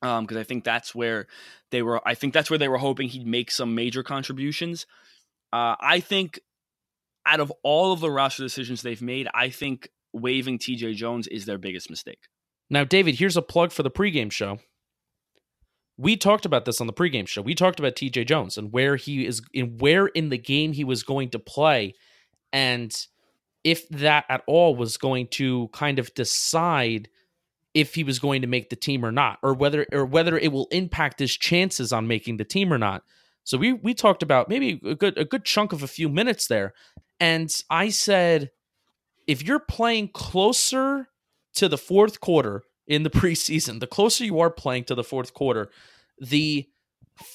[0.00, 1.26] Because I think that's where
[1.70, 2.00] they were.
[2.08, 4.86] I think that's where they were hoping he'd make some major contributions.
[5.52, 6.40] Uh, I think
[7.26, 10.94] out of all of the roster decisions they've made, I think waiving T.J.
[10.94, 12.28] Jones is their biggest mistake.
[12.68, 14.58] Now, David, here's a plug for the pregame show.
[15.98, 17.42] We talked about this on the pregame show.
[17.42, 20.84] We talked about TJ Jones and where he is in where in the game he
[20.84, 21.94] was going to play
[22.52, 23.06] and
[23.64, 27.10] if that at all was going to kind of decide
[27.74, 30.52] if he was going to make the team or not or whether or whether it
[30.52, 33.02] will impact his chances on making the team or not.
[33.44, 36.46] So we we talked about maybe a good a good chunk of a few minutes
[36.46, 36.72] there
[37.20, 38.50] and I said
[39.26, 41.08] if you're playing closer
[41.54, 45.34] to the fourth quarter in the preseason, the closer you are playing to the fourth
[45.34, 45.70] quarter,
[46.18, 46.68] the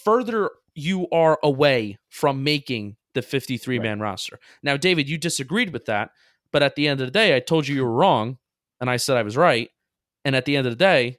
[0.03, 4.39] further you are away from making the 53 man roster.
[4.61, 6.11] Now, David, you disagreed with that,
[6.51, 8.37] but at the end of the day, I told you you were wrong,
[8.81, 9.69] and I said I was right.
[10.25, 11.17] And at the end of the day,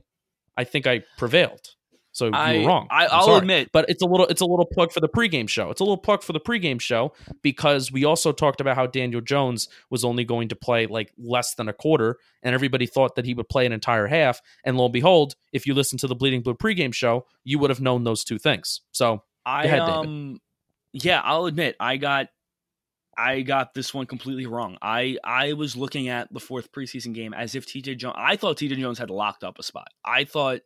[0.57, 1.76] I think I prevailed.
[2.17, 2.87] So you I- were wrong.
[2.91, 3.39] I- I'm I'll sorry.
[3.41, 5.71] admit- but it's a little it's a little plug for the pregame show.
[5.71, 9.21] It's a little plug for the pregame show because we also talked about how Daniel
[9.21, 13.27] Jones was only going to play like less than a quarter, and everybody thought that
[13.27, 14.41] he would play an entire half.
[14.65, 17.69] And lo and behold, if you listen to the Bleeding Blue pregame show, you would
[17.69, 18.81] have known those two things.
[18.93, 20.41] So I ahead, um
[20.93, 22.29] yeah, I'll admit I got
[23.19, 24.77] I got this one completely wrong.
[24.83, 28.57] I I was looking at the fourth preseason game as if TJ Jones I thought
[28.59, 29.89] TJ Jones had locked up a spot.
[30.05, 30.61] I thought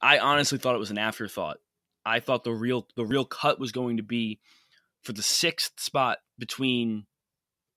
[0.00, 1.58] I honestly thought it was an afterthought.
[2.04, 4.40] I thought the real the real cut was going to be
[5.02, 7.06] for the sixth spot between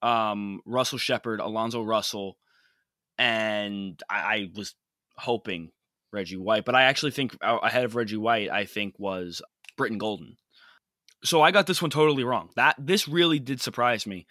[0.02, 2.38] um Russell Shepard, Alonzo Russell,
[3.18, 4.76] and I, I was
[5.18, 5.72] hoping
[6.12, 9.42] Reggie White, but I actually think uh, ahead of Reggie White, I think was
[9.78, 10.38] Brittan Golden.
[11.24, 12.50] So I got this one totally wrong.
[12.56, 14.28] That this really did surprise me.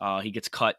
[0.00, 0.76] Uh, he gets cut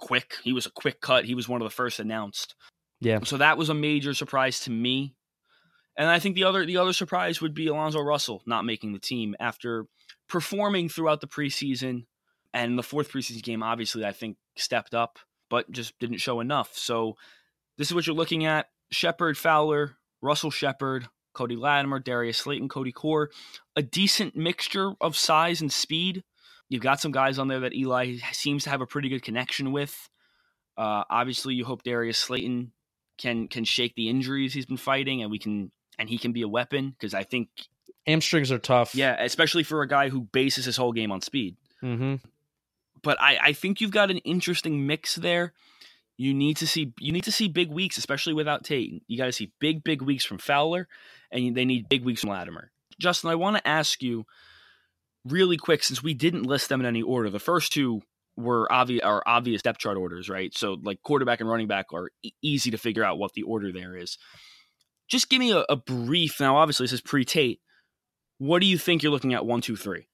[0.00, 0.36] quick.
[0.42, 1.24] He was a quick cut.
[1.24, 2.54] He was one of the first announced.
[3.00, 3.20] Yeah.
[3.24, 5.14] So that was a major surprise to me.
[5.96, 8.98] And I think the other the other surprise would be Alonzo Russell not making the
[8.98, 9.86] team after
[10.28, 12.06] performing throughout the preseason
[12.54, 13.62] and the fourth preseason game.
[13.62, 16.70] Obviously, I think stepped up, but just didn't show enough.
[16.74, 17.16] So
[17.76, 22.92] this is what you're looking at: Shepard, Fowler, Russell Shepard, Cody Latimer, Darius Slayton, Cody
[22.92, 23.30] Core,
[23.76, 26.22] a decent mixture of size and speed.
[26.68, 29.72] You've got some guys on there that Eli seems to have a pretty good connection
[29.72, 30.08] with.
[30.76, 32.72] Uh, obviously, you hope Darius Slayton
[33.18, 36.42] can can shake the injuries he's been fighting, and we can and he can be
[36.42, 37.48] a weapon because I think
[38.06, 38.94] hamstrings are tough.
[38.94, 41.56] Yeah, especially for a guy who bases his whole game on speed.
[41.82, 42.16] Mm-hmm.
[43.02, 45.52] But I, I think you've got an interesting mix there.
[46.16, 49.02] You need to see you need to see big weeks, especially without Tate.
[49.06, 50.88] You got to see big big weeks from Fowler,
[51.30, 52.72] and they need big weeks from Latimer.
[52.98, 54.26] Justin, I want to ask you
[55.24, 57.30] really quick since we didn't list them in any order.
[57.30, 58.02] The first two
[58.36, 60.54] were obvious are obvious depth chart orders, right?
[60.56, 63.72] So like quarterback and running back are e- easy to figure out what the order
[63.72, 64.18] there is.
[65.10, 66.40] Just give me a, a brief.
[66.40, 67.60] Now, obviously, this is pre Tate.
[68.38, 69.44] What do you think you're looking at?
[69.44, 70.06] One, two, three.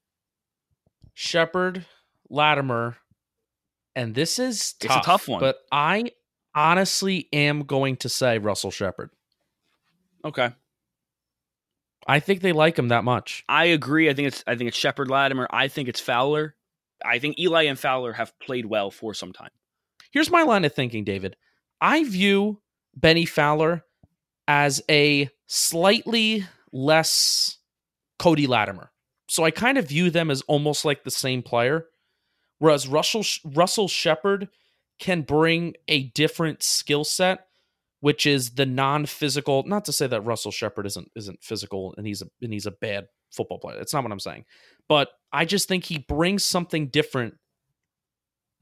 [1.13, 1.85] Shepard,
[2.29, 2.97] Latimer,
[3.95, 5.39] and this is tough, It's a tough one.
[5.39, 6.11] But I
[6.53, 9.11] honestly am going to say Russell Shepard.
[10.25, 10.51] Okay.
[12.07, 13.43] I think they like him that much.
[13.49, 14.09] I agree.
[14.09, 15.47] I think it's I think it's Shepard Latimer.
[15.49, 16.55] I think it's Fowler.
[17.03, 19.49] I think Eli and Fowler have played well for some time.
[20.11, 21.35] Here's my line of thinking, David.
[21.81, 22.61] I view
[22.95, 23.83] Bennie Fowler
[24.47, 27.57] as a slightly less
[28.19, 28.91] Cody Latimer.
[29.29, 31.85] So I kind of view them as almost like the same player.
[32.59, 34.49] Whereas Russell Russell Shepard
[34.99, 37.45] can bring a different skill set,
[37.99, 39.63] which is the non-physical.
[39.67, 42.71] Not to say that Russell Shepard isn't isn't physical and he's a and he's a
[42.71, 43.77] bad football player.
[43.77, 44.45] That's not what I'm saying.
[44.87, 47.35] But I just think he brings something different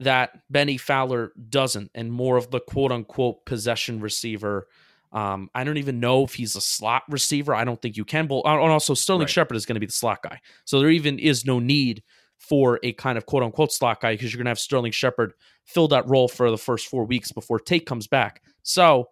[0.00, 4.66] that Bennie Fowler doesn't, and more of the quote unquote possession receiver.
[5.12, 7.54] Um, I don't even know if he's a slot receiver.
[7.54, 8.26] I don't think you can.
[8.26, 9.30] But and also, Sterling Right.
[9.30, 10.40] Shepard is going to be the slot guy.
[10.64, 12.02] So there even is no need
[12.38, 15.32] for a kind of quote unquote slot guy because you're going to have Sterling Shepard
[15.64, 18.42] fill that role for the first four weeks before Tate comes back.
[18.62, 19.08] So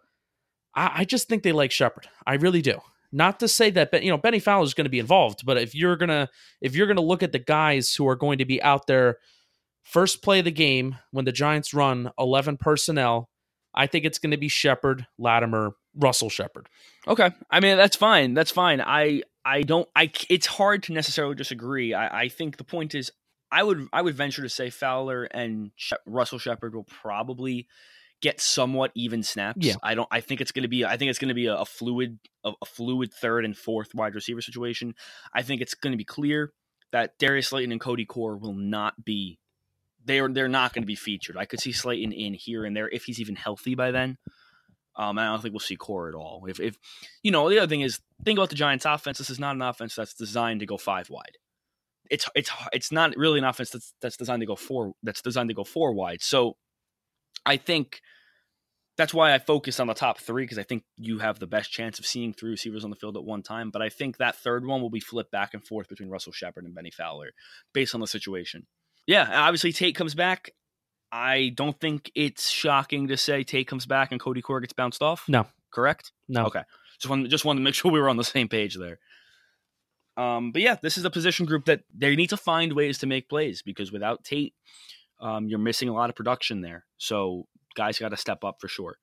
[0.74, 2.08] I, I just think they like Shepard.
[2.26, 2.80] I really do.
[3.12, 5.72] Not to say that you know Bennie Fowler is going to be involved, but if
[5.74, 6.28] you're gonna
[6.60, 9.18] if you're gonna look at the guys who are going to be out there
[9.84, 13.30] first play of the game when the Giants run eleven personnel,
[13.74, 16.68] I think it's going to be Shepard, Latimer, Russell Shepard.
[17.06, 17.30] Okay.
[17.50, 18.34] I mean, that's fine.
[18.34, 18.80] That's fine.
[18.80, 21.94] I I don't I it's hard to necessarily disagree.
[21.94, 23.10] I I think the point is
[23.50, 27.68] I would I would venture to say Fowler and Shep- Russell Shepard will probably
[28.20, 29.66] get somewhat even snaps.
[29.66, 29.74] Yeah.
[29.82, 31.56] I don't I think it's going to be I think it's going to be a,
[31.56, 34.94] a fluid a, a fluid third and fourth wide receiver situation.
[35.34, 36.52] I think it's going to be clear
[36.92, 39.38] that Darius Slayton and Cody Core will not be
[40.04, 41.36] they're they're not going to be featured.
[41.36, 44.18] I could see Slayton in here and there if he's even healthy by then.
[44.96, 46.44] Um, I don't think we'll see Core at all.
[46.46, 46.76] If, if
[47.22, 49.18] you know, the other thing is think about the Giants' offense.
[49.18, 51.36] This is not an offense that's designed to go five wide.
[52.10, 55.48] It's it's it's not really an offense that's that's designed to go four that's designed
[55.48, 56.22] to go four wide.
[56.22, 56.56] So
[57.44, 58.00] I think
[58.96, 61.72] that's why I focus on the top three because I think you have the best
[61.72, 63.70] chance of seeing three receivers on the field at one time.
[63.70, 66.64] But I think that third one will be flipped back and forth between Russell Shepard
[66.64, 67.32] and Bennie Fowler
[67.72, 68.66] based on the situation.
[69.06, 70.50] Yeah, obviously Tate comes back.
[71.12, 75.02] I don't think it's shocking to say Tate comes back and Cody Core gets bounced
[75.02, 75.24] off.
[75.28, 75.46] No.
[75.70, 76.12] correct.
[76.28, 76.62] No, Okay.
[76.98, 78.98] Just wanted just wanted to make sure we were on the same page there.
[80.16, 83.06] Um, but yeah, this is a position group that they need to find ways to
[83.06, 84.54] make plays because without Tate,
[85.20, 86.84] um, you're missing a lot of production there.
[86.98, 88.98] So guys got to step up for sure.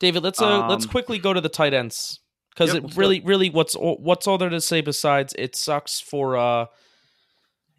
[0.00, 2.96] David, let's uh, let's Um, quickly go to the tight ends because Yep, it let's
[2.96, 6.66] really, really, what's what's all there to say besides it sucks for uh,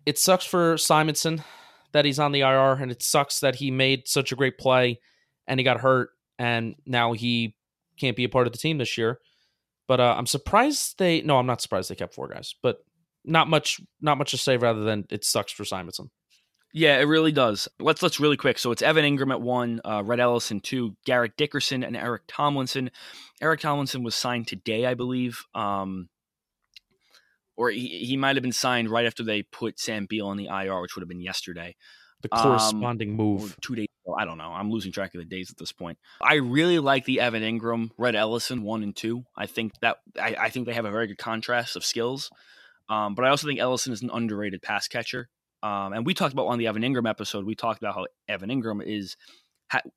[0.06, 1.44] it sucks for Simonson
[1.92, 5.00] that he's on the IR, and it sucks that he made such a great play
[5.48, 7.56] and he got hurt, and now he
[8.00, 9.20] can't be a part of the team this year.
[9.88, 11.22] But uh, I'm surprised they.
[11.22, 12.78] No, I'm not surprised they kept four guys, but
[13.26, 16.10] not much, not much to say rather than it sucks for Simonson.
[16.74, 17.68] Yeah, it really does.
[17.80, 18.58] Let's let's really quick.
[18.58, 22.90] So it's Evan Engram at one, uh, Rhett Ellison two, Garrett Dickerson and Eric Tomlinson.
[23.42, 26.10] Eric Tomlinson was signed today, I believe, um,
[27.56, 30.48] or he, he might have been signed right after they put Sam Beal on the
[30.48, 31.76] IR, which would have been yesterday.
[32.22, 33.58] The Um, corresponding or move.
[33.62, 34.16] two days ago.
[34.18, 34.52] I don't know.
[34.54, 35.98] I'm losing track of the days at this point.
[36.22, 39.26] I really like the Evan Engram, Rhett Ellison one and two.
[39.36, 42.30] I think that I, I think they have a very good contrast of skills.
[42.90, 45.30] Um, but I also think Ellison is an underrated pass catcher.
[45.64, 47.46] Um, and we talked about on the Evan Engram episode.
[47.46, 49.16] We talked about how Evan Engram is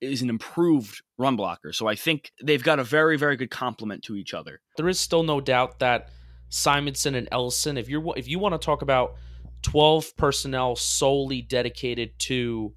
[0.01, 1.73] is an improved run blocker.
[1.73, 4.61] So I think they've got a very very good complement to each other.
[4.77, 6.09] there is still no doubt that
[6.49, 9.17] Simonson and Ellison, if you're if you want to talk about
[9.63, 12.73] 12 personnel solely dedicated to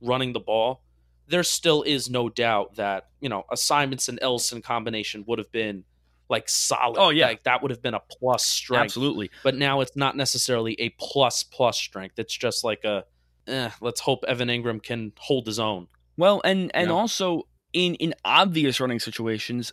[0.00, 0.82] running the ball,
[1.28, 5.84] there still is no doubt that, you know, a Simonson Ellison combination would have been
[6.28, 6.98] like solid.
[6.98, 7.26] Oh, yeah.
[7.26, 8.84] Like that would have been a plus strength.
[8.84, 9.30] Absolutely.
[9.42, 12.18] But now it's not necessarily a plus plus strength.
[12.18, 13.04] It's just like a
[13.46, 15.88] eh, let's hope Evan Engram can hold his own.
[16.16, 19.72] Well, and and also in in obvious running situations,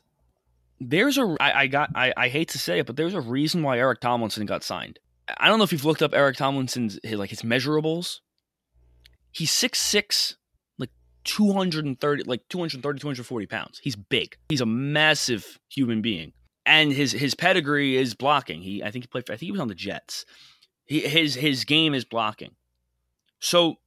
[0.80, 3.64] there's a I, I got I, I hate to say it, but there's a reason
[3.64, 5.00] why Eric Tomlinson got signed.
[5.38, 8.20] I don't know if you've looked up Eric Tomlinson's his, like his measurables.
[9.32, 10.38] He's six six,
[10.78, 10.90] like
[11.26, 13.80] 230, like 230, 240 pounds.
[13.84, 14.38] He's big.
[14.50, 16.34] He's a massive human being.
[16.66, 18.62] And his his pedigree is blocking.
[18.62, 20.26] He I think he played for, I think he was on the Jets.
[20.86, 22.56] He, his his game is blocking.
[23.40, 23.78] So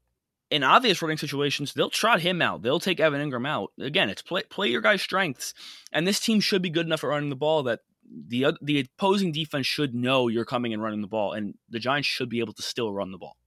[0.53, 2.61] in obvious running situations, they'll trot him out.
[2.61, 3.73] They'll take Evan Engram out.
[3.81, 5.55] Again, it's play play your guy's strengths,
[5.93, 7.81] and this team should be good enough at running the ball that
[8.29, 12.07] the the opposing defense should know you're coming and running the ball, and the Giants
[12.07, 13.39] should be able to still run the ball.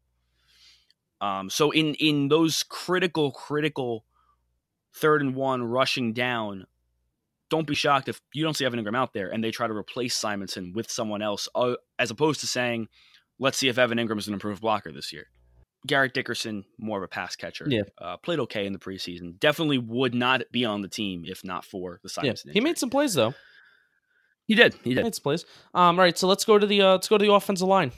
[1.21, 4.03] Um, so in in those critical critical
[4.95, 6.65] third and one rushing down,
[7.51, 9.73] don't be shocked if you don't see Evan Engram out there and they try to
[9.73, 12.87] replace Simonson with someone else, uh, as opposed to saying,
[13.37, 15.27] "Let's see if Evan Engram is an improved blocker this year."
[15.85, 17.65] Garrett Dickerson, more of a pass catcher.
[17.67, 17.81] Yeah.
[17.99, 19.39] Uh, played okay in the preseason.
[19.39, 22.49] Definitely would not be on the team if not for the Simonson.
[22.49, 22.53] Yeah.
[22.53, 23.33] He made some plays though.
[24.47, 24.73] He did.
[24.83, 25.03] He He did.
[25.03, 25.45] made some plays.
[25.73, 27.91] Um, all right, so let's go to the uh, let's go to the offensive line.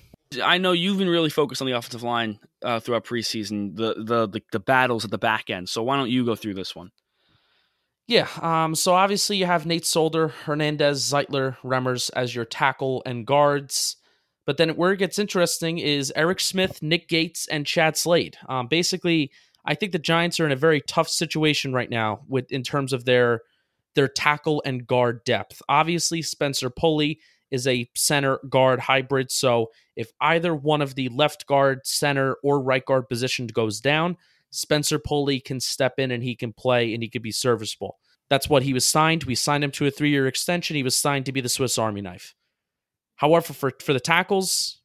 [0.44, 4.28] I know you've been really focused on the offensive line uh, throughout preseason, the, the
[4.28, 5.70] the the battles at the back end.
[5.70, 6.92] So why don't you go through this one?
[8.08, 8.28] Yeah.
[8.42, 13.98] Um, so obviously you have Nate Solder, Hernandez, Zeitler, Remmers as your tackle and guards.
[14.48, 18.38] But then where it gets interesting is Eric Smith, Nick Gates, and Chad Slade.
[18.48, 19.30] Um, basically,
[19.66, 22.94] I think the Giants are in a very tough situation right now with in terms
[22.94, 23.42] of their
[23.94, 25.62] their tackle and guard depth.
[25.68, 27.20] Obviously, Spencer Pulley
[27.52, 29.32] is a center guard hybrid.
[29.32, 34.16] So if either one of the left guard, center, or right guard position goes down,
[34.52, 37.98] Spencer Pulley can step in and he can play and he can be serviceable.
[38.30, 39.26] That's what he was signed.
[39.26, 40.78] We signed him to a three year extension.
[40.78, 42.34] He was signed to be the Swiss Army knife.
[43.18, 44.82] However, for, for the tackles,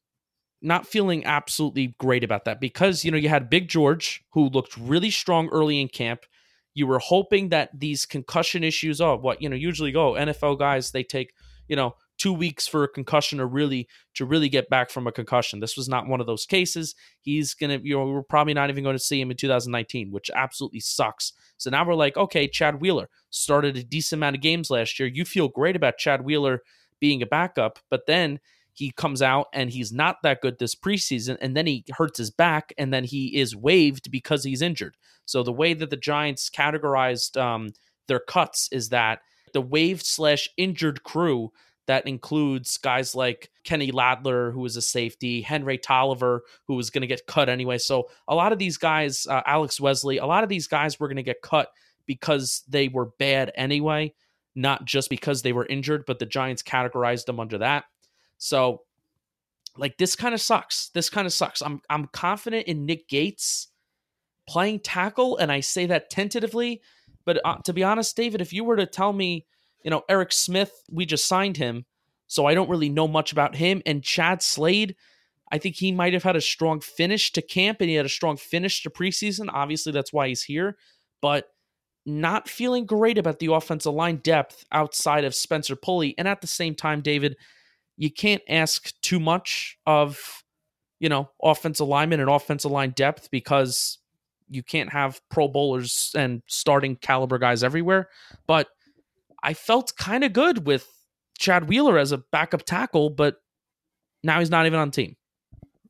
[0.60, 4.76] not feeling absolutely great about that because, you know, you had Big George, who looked
[4.76, 6.24] really strong early in camp.
[6.74, 10.58] You were hoping that these concussion issues, oh, what, you know, usually oh, go NFL
[10.58, 11.34] guys, they take,
[11.68, 15.12] you know, two weeks for a concussion to really to really get back from a
[15.12, 15.60] concussion.
[15.60, 16.94] This was not one of those cases.
[17.20, 20.30] He's gonna, you know, we're probably not even going to see him in 2019, which
[20.34, 21.32] absolutely sucks.
[21.56, 25.08] So now we're like, okay, Chad Wheeler started a decent amount of games last year.
[25.12, 26.62] You feel great about Chad Wheeler
[27.02, 28.38] being a backup, but then
[28.72, 32.30] he comes out and he's not that good this preseason, and then he hurts his
[32.30, 34.96] back, and then he is waived because he's injured.
[35.26, 37.72] So the way that the Giants categorized um,
[38.06, 39.18] their cuts is that
[39.52, 41.52] the waived slash injured crew
[41.86, 47.02] that includes guys like Kenny Ladler, who was a safety, Henry Tolliver, who was going
[47.02, 47.78] to get cut anyway.
[47.78, 51.08] So a lot of these guys, uh, Alex Wesley, a lot of these guys were
[51.08, 51.68] going to get cut
[52.06, 54.14] because they were bad anyway,
[54.54, 57.84] not just because they were injured, but the Giants categorized them under that.
[58.38, 58.82] So
[59.76, 60.90] like this kind of sucks.
[60.90, 61.62] This kind of sucks.
[61.62, 63.68] I'm I'm confident in Nick Gates
[64.46, 66.82] playing tackle and I say that tentatively,
[67.24, 69.46] but uh, to be honest, David, if you were to tell me,
[69.84, 71.86] you know, Eric Smith, we just signed him,
[72.26, 74.96] so I don't really know much about him and Chad Slade,
[75.52, 78.10] I think he might have had a strong finish to camp and he had a
[78.10, 79.48] strong finish to preseason.
[79.52, 80.76] Obviously, that's why he's here,
[81.20, 81.51] but
[82.04, 86.14] not feeling great about the offensive line depth outside of Spencer Pulley.
[86.18, 87.36] And at the same time, David,
[87.96, 90.42] you can't ask too much of,
[90.98, 93.98] you know, offensive linemen and offensive line depth because
[94.48, 98.08] you can't have pro bowlers and starting caliber guys everywhere.
[98.46, 98.68] But
[99.42, 100.88] I felt kind of good with
[101.38, 103.36] Chad Wheeler as a backup tackle, but
[104.22, 105.16] now he's not even on team.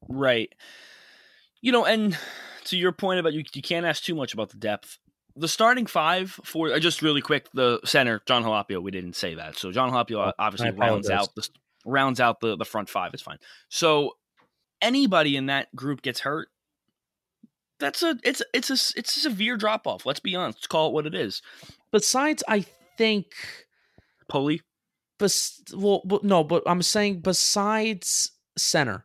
[0.09, 0.53] Right.
[1.61, 2.17] You know, and
[2.65, 4.99] to your point about you, you can't ask too much about the depth.
[5.37, 8.83] The starting five for uh, just really quick, the center Jon Halapio.
[8.83, 11.49] We didn't say that, so Jon Halapio Oh, obviously rounds out the
[11.87, 13.15] rounds out the the front five.
[13.15, 13.39] It's fine.
[13.69, 14.17] So
[14.83, 16.49] anybody in that group gets hurt.
[17.81, 20.05] That's a it's it's a it's a severe drop off.
[20.05, 20.59] Let's be honest.
[20.59, 21.41] Let's call it what it is.
[21.91, 22.67] Besides, I
[22.99, 23.27] think
[24.29, 24.61] Pulley.
[25.19, 29.05] bes- well, but no, but I'm saying besides center,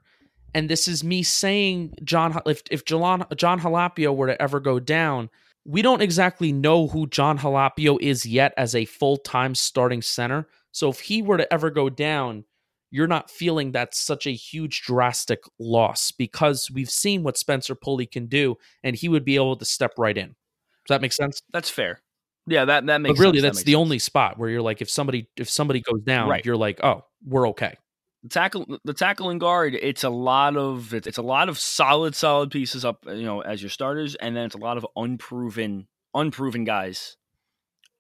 [0.53, 2.39] and this is me saying John.
[2.45, 5.29] If if John Jon Halapio were to ever go down,
[5.67, 10.47] we don't exactly know who Jon Halapio is yet as a full time starting center.
[10.71, 12.45] So if he were to ever go down,
[12.89, 18.05] you're not feeling that's such a huge drastic loss because we've seen what Spencer Pulley
[18.05, 20.27] can do, and he would be able to step right in.
[20.29, 21.41] Does that make sense?
[21.51, 22.01] That's fair.
[22.47, 23.17] Yeah, that that makes.
[23.17, 23.41] but really, sense.
[23.41, 23.79] That that's makes the sense.
[23.81, 26.45] only spot where you're like, if somebody if somebody goes down, Right.
[26.45, 27.75] you're like, oh, we're okay.
[28.23, 32.15] The tackle the tackle and guard it's a lot of it's, a lot of solid
[32.15, 35.87] solid pieces up you know as your starters and then it's a lot of unproven
[36.15, 37.15] unproven guys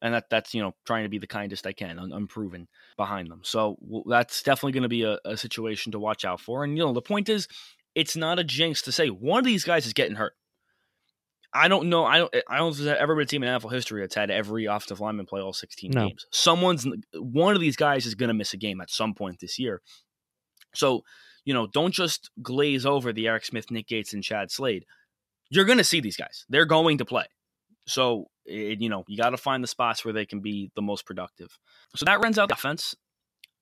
[0.01, 3.29] and that that's you know trying to be the kindest i can un- unproven behind
[3.29, 6.63] them so well, that's definitely going to be a, a situation to watch out for
[6.63, 7.47] and you know the point is
[7.93, 10.33] it's not a jinx to say one of these guys is getting hurt
[11.53, 12.03] I don't know.
[12.03, 12.35] I don't.
[12.49, 14.65] I don't know if there's ever been a team in NFL history that's had every
[14.65, 16.07] offensive lineman play all 16 No.
[16.09, 16.25] games.
[16.29, 19.57] Someone's one of these guys is going to miss a game at some point this
[19.57, 19.81] year.
[20.77, 21.03] So
[21.47, 24.85] you know, don't just glaze over the Eric Smith, Nick Gates, and Chad Slade.
[25.49, 26.45] You're going to see these guys.
[26.49, 27.23] They're going to play.
[27.85, 30.81] So it, you know, you got to find the spots where they can be the
[30.81, 31.57] most productive.
[31.95, 32.97] So that runs out the offense.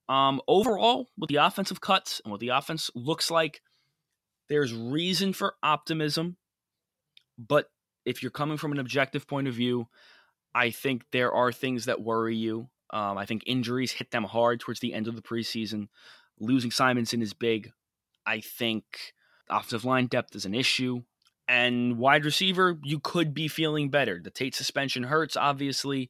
[0.10, 3.62] Um, overall, with the offensive cuts and what the offense looks like,
[4.50, 6.38] there's reason for optimism.
[7.38, 7.70] But
[8.04, 9.90] if you're coming from an objective point of view,
[10.56, 12.68] I think there are things that worry you.
[12.92, 15.90] Um, I think injuries hit them hard towards the end of the preseason.
[16.40, 17.72] Losing Simonson is big.
[18.26, 19.14] I think
[19.50, 21.04] offensive line depth is an issue.
[21.48, 24.20] And wide receiver, you could be feeling better.
[24.24, 26.10] The Tate suspension hurts, obviously.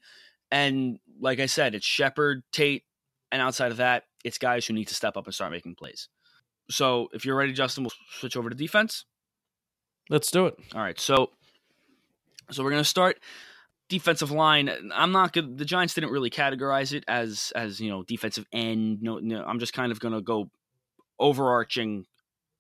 [0.50, 2.84] And like I said, it's Shepard, Tate,
[3.32, 6.08] and outside of that, it's guys who need to step up and start making plays.
[6.70, 9.06] So if you're ready, Justin, we'll switch over to defense.
[10.10, 10.56] Let's do it.
[10.74, 11.32] All right, so
[12.52, 13.20] so we're gonna start
[13.90, 14.70] defensive line.
[14.94, 15.58] I'm not good.
[15.58, 19.02] The Giants didn't really categorize it as as you know defensive end.
[19.02, 19.44] No, no.
[19.44, 20.50] I'm just kind of gonna go
[21.20, 22.06] overarching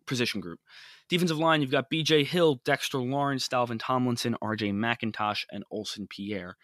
[0.05, 0.59] position group.
[1.07, 2.23] Defensive line, you've got B.J.
[2.23, 4.71] Hill, Dexter Lawrence, Dalvin Tomlinson, R.J.
[4.71, 6.55] McIntosh, and Olsen Pierre.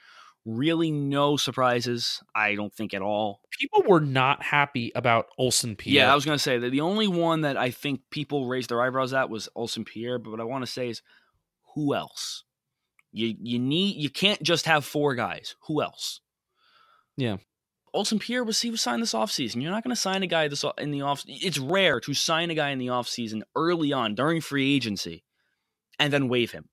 [0.45, 2.23] Really, no surprises.
[2.33, 3.41] I don't think at all.
[3.51, 6.05] People were not happy about Olsen Pierre.
[6.05, 8.71] Yeah, I was going to say that the only one that I think people raised
[8.71, 10.17] their eyebrows at was Olsen Pierre.
[10.17, 11.03] But what I want to say is,
[11.75, 12.43] who else?
[13.11, 15.55] You you need you can't just have four guys.
[15.67, 16.21] Who else?
[17.17, 17.37] Yeah.
[17.93, 19.61] Olsen Pierre was he was signed this offseason.
[19.61, 21.23] You're not going to sign a guy this in the off.
[21.27, 25.23] It's rare to sign a guy in the offseason early on during free agency,
[25.99, 26.69] and then waive him.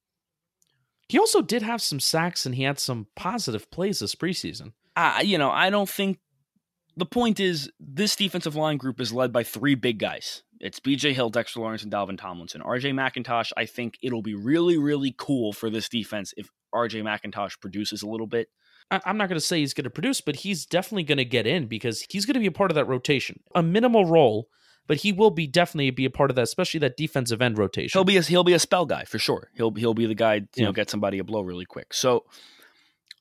[1.08, 4.72] He also did have some sacks and he had some positive plays this preseason.
[4.94, 6.18] I you know I don't think
[6.98, 10.42] the point is this defensive line group is led by three big guys.
[10.60, 11.12] It's B.J.
[11.12, 12.60] Hill, Dexter Lawrence, and Dalvin Tomlinson.
[12.62, 12.90] R.J.
[12.90, 13.52] McIntosh.
[13.56, 17.02] I think it'll be really really cool for this defense if R.J.
[17.02, 18.48] McIntosh produces a little bit.
[18.90, 21.46] I'm not going to say he's going to produce, but he's definitely going to get
[21.46, 23.40] in because he's going to be a part of that rotation.
[23.54, 24.48] A minimal role,
[24.86, 27.98] but he will be definitely be a part of that, especially that defensive end rotation.
[27.98, 29.50] He'll be a, he'll be a spell guy for sure.
[29.54, 30.64] He'll he'll be the guy you Yeah.
[30.64, 31.92] know get somebody a blow really quick.
[31.92, 32.24] So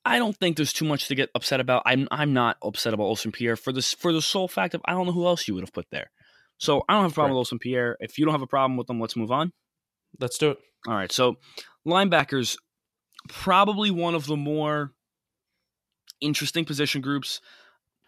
[0.07, 1.83] I don't think there's too much to get upset about.
[1.85, 4.93] I'm I'm not upset about Olsen Pierre for this for the sole fact of I
[4.93, 6.11] don't know who else you would have put there.
[6.57, 7.97] So I don't have a problem with Olsen Pierre.
[7.99, 9.51] If you don't have a problem with them, let's move on.
[10.19, 10.57] Let's do it.
[10.87, 11.11] All right.
[11.11, 11.35] So
[11.85, 12.57] linebackers,
[13.27, 14.93] probably one of the more
[16.21, 17.41] interesting position groups.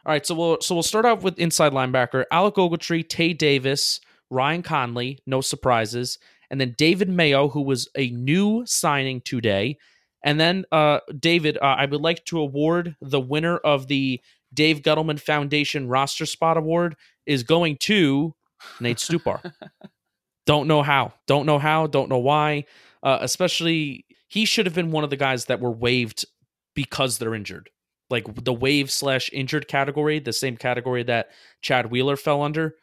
[0.06, 4.00] All right, so we'll so we'll start out with inside linebacker Alec Ogletree, Tae Davis,
[4.30, 6.18] Ryan Connelly, no surprises,
[6.50, 9.78] and then David Mayo, who was a new signing today,
[10.24, 14.22] and then uh, David, uh, I would like to award the winner of the
[14.54, 16.96] Dave Gettleman Foundation roster spot award
[17.26, 18.36] is going to
[18.80, 19.54] Nate Stupar.
[20.46, 22.66] don't know how, don't know how, don't know why.
[23.04, 26.26] Uh, especially, he should have been one of the guys that were waived
[26.76, 27.70] because they're injured
[28.10, 31.30] like the wave slash injured category, the same category that
[31.62, 32.76] Chad Wheeler fell under.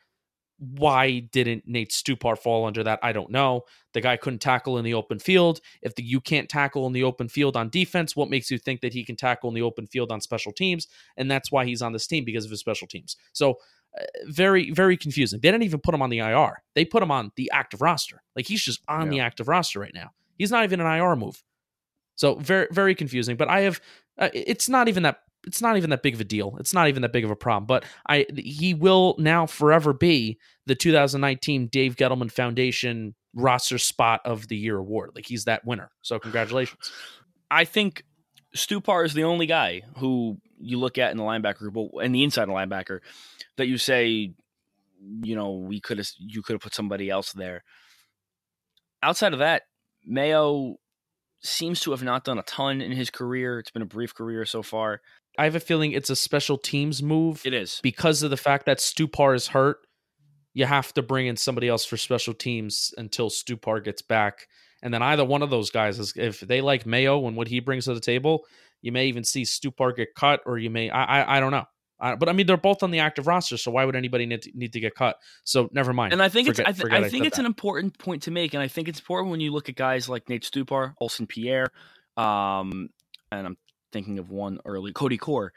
[0.58, 3.00] Why didn't Nate Stupar fall under that?
[3.02, 3.62] I don't know.
[3.96, 5.62] The guy couldn't tackle in the open field.
[5.80, 8.82] If the, you can't tackle in the open field on defense, what makes you think
[8.82, 10.86] that he can tackle in the open field on special teams?
[11.16, 13.16] And that's why he's on this team because of his special teams.
[13.32, 13.54] So
[13.98, 15.40] uh, very, very confusing.
[15.40, 16.62] They didn't even put him on the IR.
[16.74, 18.22] They put him on the active roster.
[18.36, 20.10] Like he's just on the active roster right now.
[20.36, 21.42] He's not even an IR move.
[22.16, 23.38] So very, very confusing.
[23.38, 23.80] But I have
[24.18, 26.56] uh, it's not even that it's not even that big of a deal.
[26.60, 27.64] It's not even that big of a problem.
[27.64, 34.48] But I he will now forever be the 2019 Dave Gettleman Foundation roster spot of
[34.48, 35.10] the year award.
[35.14, 35.90] Like he's that winner.
[36.02, 36.90] So congratulations.
[37.50, 38.02] I think
[38.56, 42.24] Stupar is the only guy who you look at in the linebacker group and the
[42.24, 43.00] inside linebacker
[43.58, 44.32] that you say,
[45.22, 47.62] you know, we could have you could have put somebody else there.
[49.02, 49.62] Outside of that,
[50.04, 50.76] Mayo
[51.40, 53.58] seems to have not done a ton in his career.
[53.58, 55.00] It's been a brief career so far.
[55.38, 57.78] I have a feeling it's a special teams move It is.
[57.82, 59.85] because of the fact that Stupar is hurt.
[60.56, 64.48] You have to bring in somebody else for special teams until Stupar gets back.
[64.82, 67.60] And then either one of those guys is if they like Mayo and what he
[67.60, 68.46] brings to the table,
[68.80, 71.66] you may even see Stupar get cut, or you may I I, I don't know.
[72.00, 74.42] I, but I mean, they're both on the active roster, so why would anybody need
[74.42, 75.16] to, need to get cut?
[75.44, 76.14] So never mind.
[76.14, 77.42] And I think Forget- it's I, th- I think it's that.
[77.42, 80.08] an important point to make, and I think it's important when you look at guys
[80.08, 81.68] like Nate Stupar, Olsen Pierre,
[82.16, 82.88] um,
[83.30, 83.56] and I'm
[83.92, 85.52] thinking of one early, Cody Core.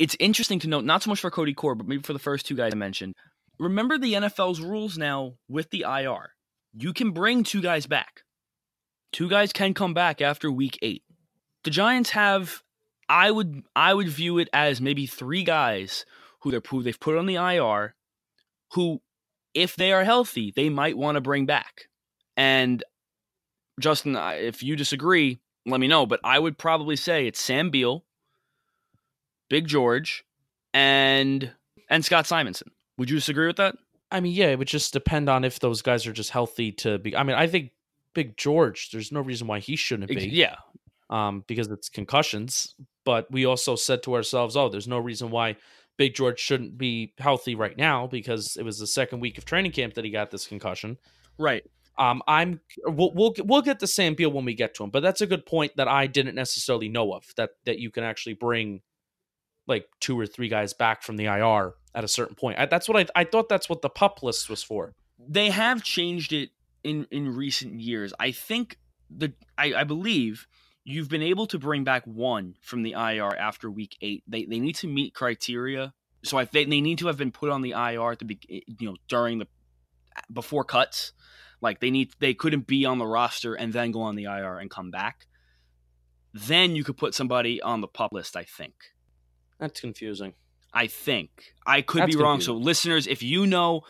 [0.00, 2.46] It's interesting to note, not so much for Cody Core, but maybe for the first
[2.46, 3.14] two guys I mentioned.
[3.58, 6.32] Remember the NFL's rules now with the IR.
[6.74, 8.22] You can bring two guys back.
[9.12, 11.02] Two guys can come back after week eight.
[11.64, 12.62] The Giants have,
[13.08, 16.04] I would, I would view it as maybe three guys
[16.40, 17.94] who they're who they've put on the IR,
[18.72, 19.00] who
[19.54, 21.88] if they are healthy, they might want to bring back.
[22.36, 22.84] And
[23.80, 26.06] Justin, if you disagree, let me know.
[26.06, 28.04] But I would probably say it's Sam Beal,
[29.48, 30.24] Big George,
[30.74, 31.52] and
[31.88, 32.70] and Scott Simonson.
[32.98, 33.76] Would you disagree with that?
[34.10, 36.98] I mean, yeah, it would just depend on if those guys are just healthy to
[36.98, 37.16] be.
[37.16, 37.72] I mean, I think
[38.14, 38.90] Big George.
[38.90, 40.28] There's no reason why he shouldn't be.
[40.28, 40.56] Yeah,
[41.10, 42.74] um, because it's concussions.
[43.04, 45.56] But we also said to ourselves, oh, there's no reason why
[45.96, 49.72] Big George shouldn't be healthy right now because it was the second week of training
[49.72, 50.98] camp that he got this concussion.
[51.38, 51.64] Right.
[51.98, 55.02] Um, I'm we'll, we'll we'll get the Sam Beal when we get to him, but
[55.02, 58.34] that's a good point that I didn't necessarily know of that that you can actually
[58.34, 58.82] bring
[59.66, 62.58] like two or three guys back from the IR at a certain point.
[62.58, 64.92] I, that's what I I thought that's what the pup list was for.
[65.18, 66.50] They have changed it
[66.84, 68.12] in in recent years.
[68.20, 68.78] I think
[69.10, 70.46] the I, I believe
[70.84, 74.22] you've been able to bring back one from the IR after week eight.
[74.28, 75.94] They they need to meet criteria.
[76.22, 78.38] So I they, they need to have been put on the IR at the be,
[78.50, 79.48] eh, you know during the
[80.30, 81.12] before cuts.
[81.62, 84.58] Like they need they couldn't be on the roster and then go on the IR
[84.58, 85.26] and come back.
[86.34, 88.74] Then you could put somebody on the pup list, I think.
[89.58, 90.34] That's confusing.
[90.76, 91.54] I think.
[91.66, 92.42] I could That's be wrong.
[92.42, 93.80] So listeners, if you know,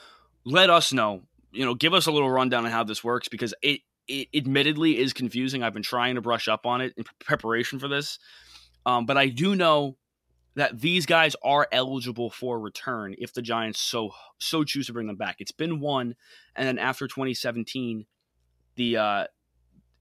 [0.44, 1.22] let us know.
[1.50, 4.98] You know, give us a little rundown on how this works because it it admittedly
[4.98, 5.64] is confusing.
[5.64, 8.20] I've been trying to brush up on it in preparation for this.
[8.84, 9.96] Um, but I do know
[10.54, 15.08] that these guys are eligible for return if the Giants so so choose to bring
[15.08, 15.36] them back.
[15.40, 16.14] It's been one,
[16.54, 18.06] and then after 2017,
[18.76, 19.24] the uh,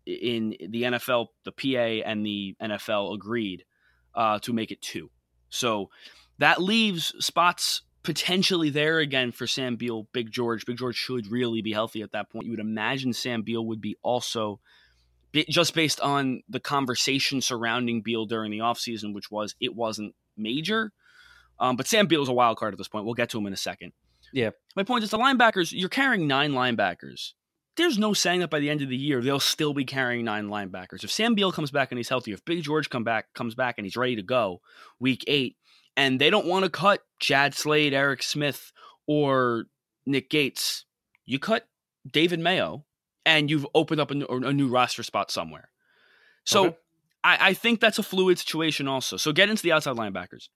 [0.05, 3.65] in the NFL, the PA and the NFL agreed
[4.13, 5.09] uh, to make it two.
[5.49, 5.89] So
[6.39, 10.65] that leaves spots potentially there again for Sam Beal, Big George.
[10.65, 12.45] Big George should really be healthy at that point.
[12.45, 14.59] You would imagine Sam Beal would be also
[15.49, 20.93] just based on the conversation surrounding Beal during the offseason, which was it wasn't major.
[21.59, 23.05] Um, but Sam Beal is a wild card at this point.
[23.05, 23.93] We'll get to him in a second.
[24.31, 24.51] Yeah.
[24.75, 27.33] My point is the linebackers, you're carrying nine linebackers.
[27.77, 30.47] There's no saying that by the end of the year they'll still be carrying nine
[30.47, 31.03] linebackers.
[31.03, 33.75] If Sam Beal comes back and he's healthy, if Big George come back comes back
[33.77, 34.61] and he's ready to go
[34.99, 35.57] week eight,
[35.97, 38.71] and they don't want to cut Chad Slade, Eric Smith,
[39.07, 39.65] or
[40.05, 40.85] Nick Gates,
[41.25, 41.67] you cut
[42.09, 42.85] David Mayo,
[43.25, 45.69] and you've opened up a new, a new roster spot somewhere.
[46.43, 46.77] So Okay.
[47.23, 49.17] I, I think that's a fluid situation also.
[49.17, 50.49] So get into the outside linebackers.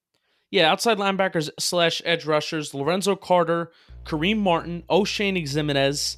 [0.51, 3.71] Yeah, outside linebackers slash edge rushers: Lorenzo Carter,
[4.03, 6.17] Kareem Martin, Oshane Ximines,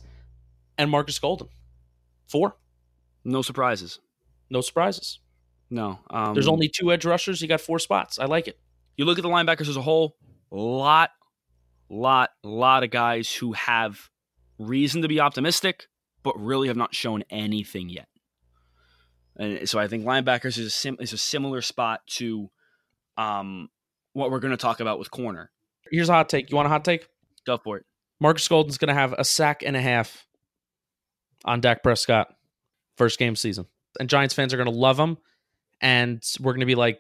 [0.78, 1.48] and Marcus Golden.
[2.28, 2.56] Four.
[3.26, 4.00] No surprises.
[4.50, 5.20] No surprises.
[5.70, 6.00] No.
[6.10, 7.42] Um, There's only two edge rushers.
[7.42, 8.20] You got four spots.
[8.20, 8.58] I like it.
[9.02, 10.16] You look at the linebackers as a whole,
[10.52, 11.10] lot,
[11.90, 14.12] lot, lot of guys who have
[14.60, 15.88] reason to be optimistic,
[16.22, 18.08] but really have not shown anything yet.
[19.38, 22.52] And so I think linebackers is a, sim- is a similar spot to
[23.18, 23.70] um,
[24.14, 25.50] what we're going to talk about with corner.
[25.90, 26.52] Here's a hot take.
[26.52, 27.08] You want a hot take?
[27.44, 27.86] Go for it.
[28.20, 30.28] Marcus Golden's going to have a sack and a half
[31.44, 32.36] on Dak Prescott
[32.98, 33.66] first game season,
[34.00, 35.18] and Giants fans are going to love him,
[35.82, 37.00] and we're going to be like,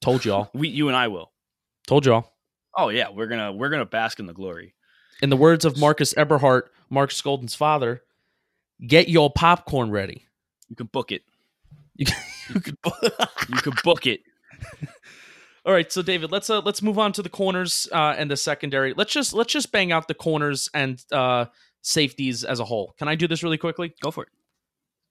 [0.00, 1.30] "Told y'all, We, you and I will.
[1.86, 2.32] Told y'all."
[2.76, 4.74] Oh yeah, we're gonna we're gonna bask in the glory.
[5.22, 8.02] In the words of Marcus Eberhart, Marcus Golden's father,
[8.86, 10.26] "Get your popcorn ready."
[10.68, 11.22] You can book it.
[11.94, 12.16] You can,
[12.54, 12.76] you can
[13.48, 14.20] You can book it.
[15.64, 18.36] All right, so David, let's uh, let's move on to the corners uh, and the
[18.36, 18.94] secondary.
[18.94, 21.46] Let's just let's just bang out the corners and uh,
[21.82, 22.94] safeties as a whole.
[22.98, 23.92] Can I do this really quickly?
[24.00, 24.28] Go for it.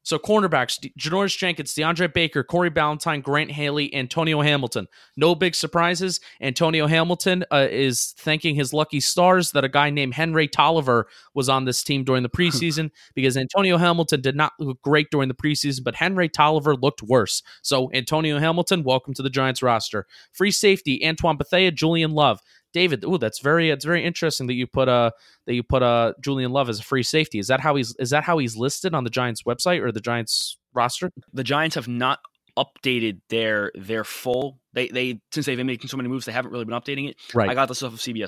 [0.05, 4.87] So cornerbacks: De- Janoris Jenkins, DeAndre Baker, Corey Ballentine, Grant Haley, Antonio Hamilton.
[5.17, 6.19] No big surprises.
[6.39, 11.49] Antonio Hamilton uh, is thanking his lucky stars that a guy named Henry Tolliver was
[11.49, 15.33] on this team during the preseason because Antonio Hamilton did not look great during the
[15.33, 17.41] preseason, but Henry Tolliver looked worse.
[17.63, 20.05] So Antonio Hamilton, welcome to the Giants roster.
[20.31, 22.41] Free safety: Antoine Bethea, Julian Love.
[22.75, 25.11] David, ooh, that's very it's very interesting that you put uh
[25.47, 27.39] that you put uh Julian Love as a free safety.
[27.39, 30.01] Is that how he's is that how he's listed on the Giants website or the
[30.01, 31.09] Giants roster?
[31.31, 32.19] the Giants have not
[32.59, 36.51] updated their their full they they since they've been making so many moves they haven't
[36.51, 37.15] really been updating it.
[37.33, 37.49] Right.
[37.49, 38.27] I got this off of CBS.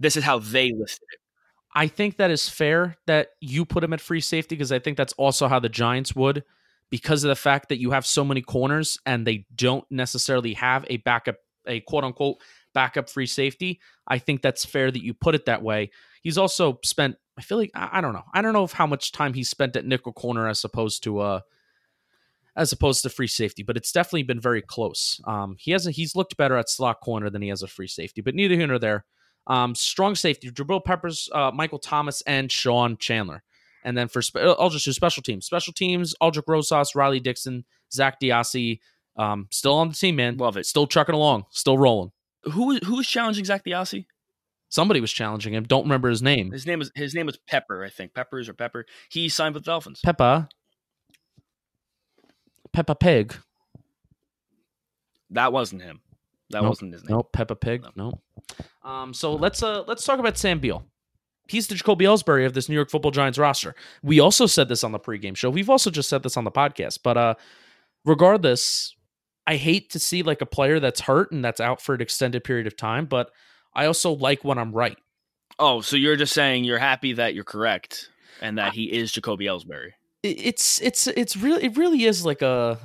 [0.00, 1.20] This is how they listed it.
[1.72, 4.96] I think that is fair that you put him at free safety because I think
[4.96, 6.42] that's also how the Giants would
[6.90, 10.84] because of the fact that you have so many corners and they don't necessarily have
[10.90, 11.36] a backup
[11.68, 12.38] a quote unquote
[12.76, 13.80] backup free safety.
[14.06, 15.90] I think that's fair that you put it that way.
[16.22, 18.24] He's also spent I feel like I I don't know.
[18.34, 21.20] I don't know if how much time he spent at nickel corner as opposed to
[21.20, 21.40] uh
[22.54, 25.20] as opposed to free safety, but it's definitely been very close.
[25.26, 28.20] Um, he hasn't he's looked better at slot corner than he has a free safety,
[28.20, 29.06] but neither here nor there.
[29.46, 33.42] Um, strong safety: Jabril Peppers, uh, Michael Thomas, and Sean Chandler.
[33.84, 35.46] And then for spe- I'll just do special teams.
[35.46, 38.80] Special teams: Aldrick Rosas, Riley Dixon, Zak DeOssie.
[39.16, 40.36] Um, still on the team, man.
[40.36, 40.66] Love it.
[40.66, 41.44] Still trucking along.
[41.50, 42.12] Still rolling.
[42.52, 44.06] Who who is challenging Zak DeOssie?
[44.68, 45.64] Somebody was challenging him.
[45.64, 46.50] Don't remember his name.
[46.50, 48.14] His name was his name was Pepper, I think.
[48.14, 48.84] Peppers or Pepper.
[49.10, 50.00] He signed with the Dolphins.
[50.04, 50.48] Peppa.
[52.72, 53.34] Peppa Pig.
[55.30, 56.00] That wasn't him.
[56.50, 56.70] That Nope.
[56.70, 57.16] wasn't his name.
[57.16, 57.84] No, Peppa Pig.
[57.96, 58.20] No.
[58.82, 60.84] Um, so let's uh let's talk about Sam Beal.
[61.48, 63.74] He's the Jacoby Ellsbury of this New York Football Giants roster.
[64.02, 65.48] We also said this on the pregame show.
[65.48, 67.00] We've also just said this on the podcast.
[67.04, 67.34] But uh,
[68.04, 68.94] regardless,
[69.46, 72.44] I hate to see like a player that's hurt and that's out for an extended
[72.44, 73.06] period of time.
[73.06, 73.30] But
[73.74, 74.98] I also like when I'm right.
[75.58, 79.46] Oh, so you're just saying you're happy that you're correct and that he is Jacoby
[79.46, 79.92] Ellsbury.
[80.22, 82.78] It's it's it's really it really is like a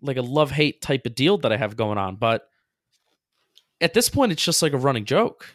[0.00, 2.16] like a love hate type of deal that I have going on.
[2.16, 2.46] But
[3.80, 5.46] at this point, it's just like a running joke.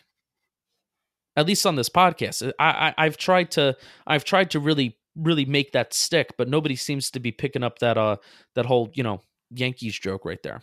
[1.36, 5.46] At least on this podcast, I, I I've tried to I've tried to really really
[5.46, 8.18] make that stick, but nobody seems to be picking up that uh
[8.56, 10.62] that whole you know Yankees joke right there.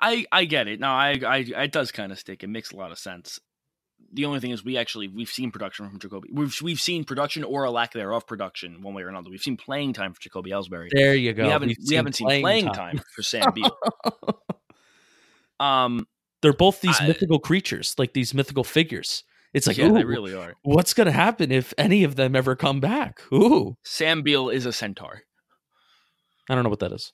[0.00, 0.80] I I get it.
[0.80, 2.42] No, I I it does kind of stick.
[2.44, 3.40] It makes a lot of sense.
[4.12, 6.28] The only thing is, we actually we've seen production from Jacoby.
[6.32, 9.28] We've we've seen production or a lack thereof production, one way or another.
[9.28, 10.88] We've seen playing time for Jacoby Ellsbury.
[10.92, 11.44] There you go.
[11.44, 13.00] we haven't We've we haven't seen playing, time.
[13.14, 13.76] for Sam Beal.
[15.60, 16.06] um,
[16.42, 19.24] They're both these I- mythical creatures, like these mythical figures.
[19.54, 20.54] It's like, yeah, they really are.
[20.62, 23.20] what's gonna happen if any of them ever come back?
[23.32, 25.22] Ooh, Sam Beal is a centaur.
[26.50, 27.12] I don't know what that is.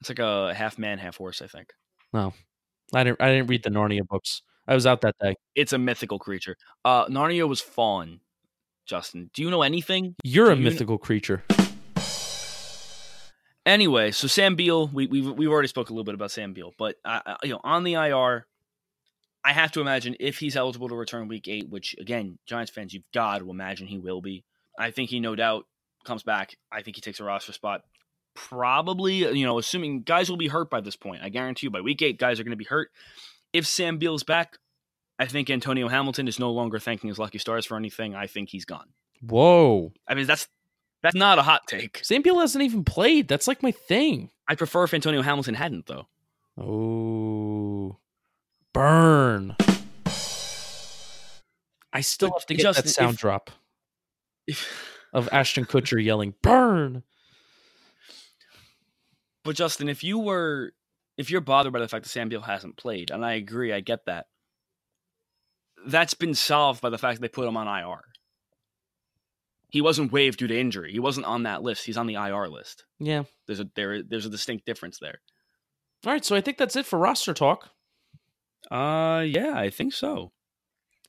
[0.00, 1.42] It's like a half man, half horse.
[1.42, 1.70] I think
[2.12, 2.32] No.
[2.94, 3.20] I didn't.
[3.20, 4.42] I didn't read the Narnia books.
[4.66, 5.34] I was out that day.
[5.54, 6.56] it's a mythical creature.
[6.84, 8.20] Uh, Narnia was fawn.
[8.86, 10.14] Justin, do you know anything?
[10.24, 11.42] You're a Do you kn- mythical creature.
[13.66, 16.72] Anyway, so Sam Beal, we we we've already spoke a little bit about Sam Beal,
[16.78, 18.46] but uh, you know, on the IR,
[19.44, 22.94] I have to imagine if he's eligible to return Week Eight, which again, Giants fans,
[22.94, 24.44] you've got to imagine he will be.
[24.78, 25.66] I think he no doubt
[26.04, 26.56] comes back.
[26.72, 27.82] I think he takes a roster spot.
[28.34, 31.22] Probably, you know, assuming guys will be hurt by this point.
[31.22, 32.90] I guarantee you, by Week Eight, guys are going to be hurt.
[33.52, 34.58] If Sam Beal is back,
[35.18, 38.14] I think Antonio Hamilton is no longer thanking his lucky stars for anything.
[38.14, 38.88] I think he's gone.
[39.20, 39.92] Whoa.
[40.06, 40.46] I mean, that's
[41.02, 42.00] that's not a hot take.
[42.04, 43.26] Sam Beal hasn't even played.
[43.28, 44.30] That's like my thing.
[44.46, 46.06] I prefer if Antonio Hamilton hadn't, though.
[46.56, 47.98] Oh,
[48.72, 49.56] burn.
[51.92, 53.50] I still have to get Justin, that sound if- drop
[54.46, 54.66] If,
[55.12, 57.02] of Ashton Kutcher yelling "burn."
[59.48, 60.74] But Justin, if you were
[61.16, 63.80] if you're bothered by the fact that Sam Beal hasn't played, and I agree, I
[63.80, 64.26] get that.
[65.86, 68.02] That's been solved by the fact that they put him on IR.
[69.70, 70.92] He wasn't waived due to injury.
[70.92, 71.86] He wasn't on that list.
[71.86, 72.84] He's on the IR list.
[72.98, 73.22] Yeah.
[73.46, 75.18] There's a there there's a distinct difference there.
[76.04, 76.26] All right.
[76.26, 77.70] So I think that's it for roster talk.
[78.70, 80.32] Uh yeah, I think so.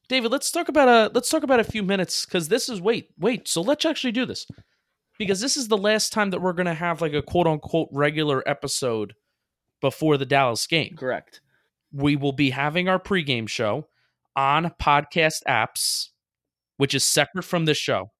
[0.08, 3.10] David, let's talk about a let's talk about a few minutes because this is wait
[3.18, 3.50] wait.
[3.50, 4.48] So let's actually do this
[5.20, 8.42] because this is the last time that we're gonna have like a quote unquote regular
[8.50, 9.14] episode
[9.82, 10.96] before the Dallas game.
[10.98, 11.42] Correct.
[11.92, 13.88] We will be having our pregame show
[14.36, 16.10] on podcast apps,
[16.78, 18.12] which is separate from this show.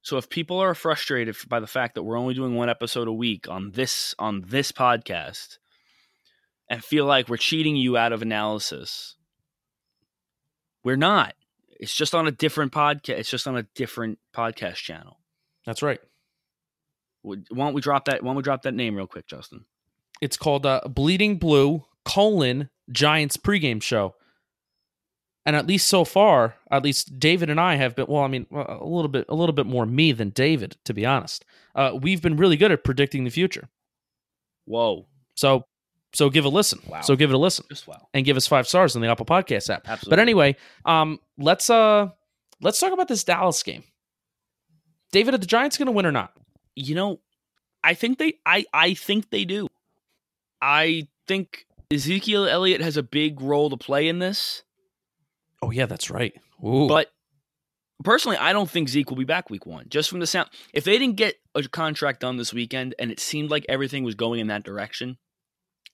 [0.00, 3.12] So if people are frustrated by the fact that we're only doing one episode a
[3.12, 5.58] week on this on this podcast
[6.68, 9.16] and feel like we're cheating you out of analysis,
[10.82, 11.34] we're not.
[11.78, 13.18] It's just on a different podcast.
[13.18, 15.18] It's just on a different podcast channel.
[15.66, 16.00] That's right.
[17.22, 18.22] Why don't we drop that?
[18.22, 19.64] Why don't we drop that name real quick, Justin?
[20.20, 24.14] It's called uh, Bleeding Blue colon Giants pregame show.
[25.44, 28.06] And at least so far, at least David and I have been.
[28.08, 31.04] Well, I mean, a little bit, a little bit more me than David, to be
[31.04, 31.44] honest.
[31.74, 33.68] Uh, we've been really good at predicting the future.
[34.66, 35.08] Whoa!
[35.34, 35.64] So,
[36.12, 36.78] so give a listen.
[36.86, 37.00] Wow.
[37.00, 38.06] So give it a listen Just wow.
[38.14, 39.88] and give us five stars on the Apple Podcast app.
[39.88, 40.10] Absolutely.
[40.10, 42.10] But anyway, um, let's uh,
[42.60, 43.82] let's talk about this Dallas game.
[45.10, 46.32] David, are the Giants going to win or not?
[46.74, 47.20] You know,
[47.82, 49.68] I think they I I think they do.
[50.60, 54.62] I think Ezekiel Elliott has a big role to play in this.
[55.60, 56.34] Oh yeah, that's right.
[56.64, 56.88] Ooh.
[56.88, 57.08] But
[58.04, 59.86] personally, I don't think Zeke will be back week one.
[59.88, 63.20] Just from the sound, if they didn't get a contract done this weekend and it
[63.20, 65.18] seemed like everything was going in that direction,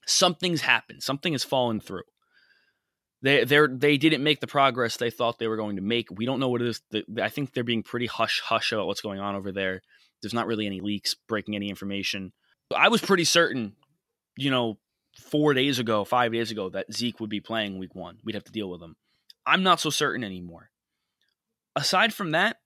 [0.05, 1.03] something's happened.
[1.03, 2.03] Something has fallen through.
[3.21, 6.07] They they they didn't make the progress they thought they were going to make.
[6.11, 6.81] We don't know what it is.
[6.91, 9.81] The- I think they're being pretty hush hush about what's going on over there.
[10.21, 12.33] There's not really any leaks breaking any information.
[12.75, 13.75] I was pretty certain,
[14.37, 14.77] you know,
[15.17, 18.17] four days ago, five days ago, that Zeke would be playing week one.
[18.23, 18.95] We'd have to deal with him.
[19.45, 20.69] I'm not so certain anymore.
[21.75, 22.57] Aside from that,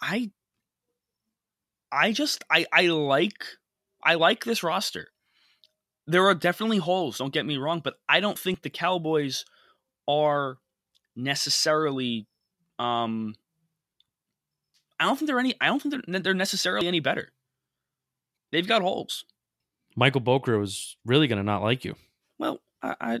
[0.00, 0.30] I
[1.90, 3.44] I just I I like
[4.02, 5.08] I like this roster.
[6.06, 9.44] There are definitely holes, don't get me wrong, but I don't think the Cowboys
[10.06, 10.58] are
[11.16, 12.26] necessarily
[12.78, 13.34] um
[15.00, 17.32] I don't think they're any I don't think they're, they're necessarily any better.
[18.52, 19.24] They've got holes.
[19.96, 21.94] Michael Boker was really going to not like you.
[22.38, 23.20] Well, I, I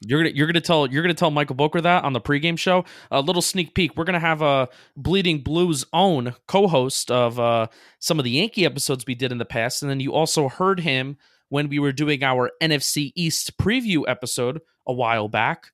[0.00, 2.84] You're gonna you're gonna tell you're gonna tell Michael Boker that on the pregame show.
[3.10, 3.96] A little sneak peek.
[3.96, 7.68] We're gonna have a Bleeding Blues own co-host of uh,
[7.98, 10.80] some of the Yankee episodes we did in the past, and then you also heard
[10.80, 11.16] him
[11.48, 15.72] when we were doing our NFC East preview episode a while back.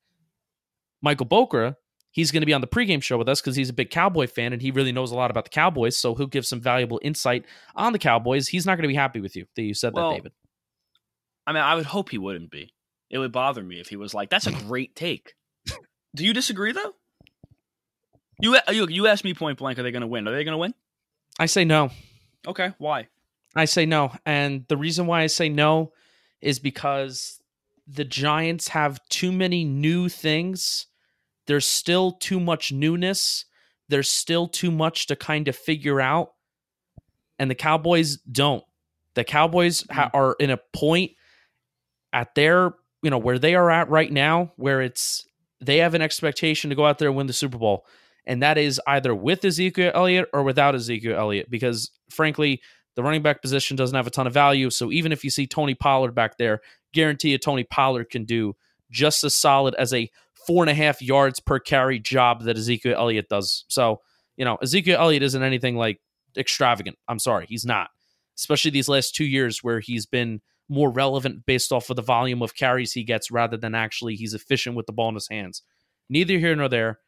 [1.02, 1.76] Michael Boker,
[2.16, 4.26] he's going to be on the pregame show with us because he's a big Cowboy
[4.26, 5.98] fan and he really knows a lot about the Cowboys.
[5.98, 7.44] So he'll give some valuable insight
[7.74, 8.48] on the Cowboys.
[8.48, 10.32] He's not going to be happy with you that you said Well, that, David.
[11.46, 12.72] I mean, I would hope he wouldn't be.
[13.10, 15.34] It would bother me if he was like, "That's a great take."
[16.16, 16.94] Do you disagree though?
[18.40, 20.26] You uh, you you asked me point blank, are they going to win?
[20.26, 20.74] Are they going to win?
[21.38, 21.90] I say no.
[22.48, 23.08] Okay, why?
[23.54, 24.12] I say no.
[24.24, 25.92] And the reason why I say no
[26.40, 27.40] is because
[27.86, 30.86] the Giants have too many new things.
[31.46, 33.44] There's still too much newness.
[33.88, 36.32] There's still too much to kind of figure out.
[37.38, 38.64] And the Cowboys don't.
[39.14, 40.18] The Cowboys ha- mm.
[40.18, 41.12] are in a point
[42.12, 45.26] at their, you know, where they are at right now, where it's
[45.60, 47.86] they have an expectation to go out there and win the Super Bowl.
[48.26, 52.60] And that is either with Ezekiel Elliott or without Ezekiel Elliott, because frankly,
[52.96, 54.70] the running back position doesn't have a ton of value.
[54.70, 56.60] So even if you see Tony Pollard back there,
[56.92, 58.56] guarantee you Tony Pollard can do
[58.90, 60.10] just as solid as a
[60.46, 63.64] four and a half yards per carry job that Ezekiel Elliott does.
[63.68, 64.00] So,
[64.36, 66.00] you know, Ezekiel Elliott isn't anything like
[66.36, 66.96] extravagant.
[67.08, 67.90] I'm sorry, he's not.
[68.36, 72.42] Especially these last two years where he's been more relevant based off of the volume
[72.42, 75.62] of carries he gets rather than actually he's efficient with the ball in his hands.
[76.08, 77.00] Neither here nor there.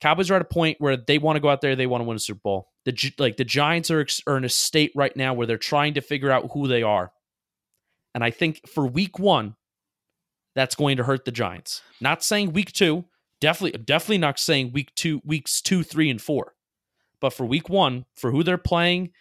[0.00, 2.06] Cowboys are at a point where they want to go out there, they want to
[2.06, 2.68] win a Super Bowl.
[2.84, 6.00] The like the Giants are, are in a state right now where they're trying to
[6.00, 7.12] figure out who they are.
[8.14, 9.56] And I think for week 1
[10.56, 11.82] that's going to hurt the Giants.
[12.00, 13.04] Not saying week 2,
[13.40, 16.54] definitely definitely not saying week 2 weeks 2, 3 and 4.
[17.20, 19.12] But for week 1, for who they're playing,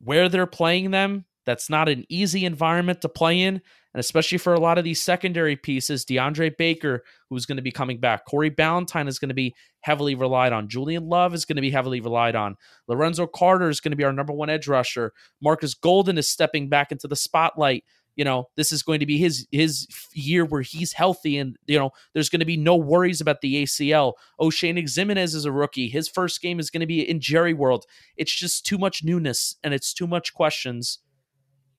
[0.00, 3.60] where they're playing them, that's not an easy environment to play in.
[3.94, 7.72] And especially for a lot of these secondary pieces, DeAndre Baker, who's going to be
[7.72, 10.68] coming back, Corey Ballentine is going to be heavily relied on.
[10.68, 12.56] Julian Love is going to be heavily relied on.
[12.88, 15.12] Lorenzo Carter is going to be our number one edge rusher.
[15.42, 17.84] Marcus Golden is stepping back into the spotlight.
[18.16, 21.78] You know, this is going to be his his year where he's healthy, and you
[21.78, 24.14] know, there's going to be no worries about the ACL.
[24.40, 25.88] Oshane Ximines is a rookie.
[25.88, 27.84] His first game is going to be in Jerry World.
[28.16, 30.98] It's just too much newness and it's too much questions.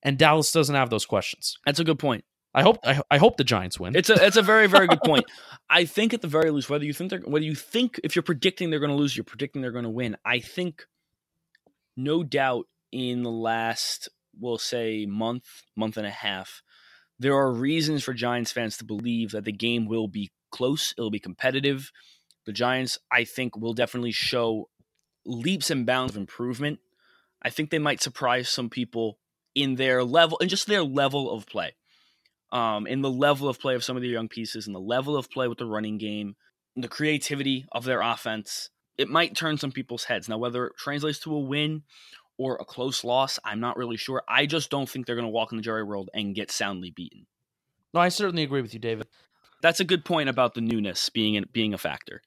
[0.02, 1.56] And Dallas doesn't have those questions.
[1.64, 2.24] That's a good point.
[2.54, 3.96] I hope I, I hope the Giants win.
[3.96, 5.24] It's a it's a very very good point.
[5.70, 8.22] I think at the very least, whether you think they're whether you think if you're
[8.22, 10.16] predicting they're going to lose, you're predicting they're going to win.
[10.24, 10.86] I think,
[11.96, 14.08] no doubt, in the last
[14.38, 15.44] we'll say month
[15.76, 16.62] month and a half,
[17.18, 20.94] there are reasons for Giants fans to believe that the game will be close.
[20.96, 21.90] It'll be competitive.
[22.46, 24.68] The Giants, I think, will definitely show
[25.24, 26.80] leaps and bounds of improvement.
[27.42, 29.18] I think they might surprise some people
[29.54, 31.74] in their level and just their level of play
[32.54, 35.16] um, in the level of play of some of their young pieces, and the level
[35.16, 36.36] of play with the running game,
[36.76, 40.28] the creativity of their offense, it might turn some people's heads.
[40.28, 41.82] Now, whether it translates to a win
[42.38, 44.22] or a close loss, I'm not really sure.
[44.28, 46.90] I just don't think they're going to walk in the Jerry world and get soundly
[46.90, 47.26] beaten.
[47.92, 49.06] no, I certainly agree with you, David.
[49.62, 52.22] That's a good point about the newness being in, being a factor.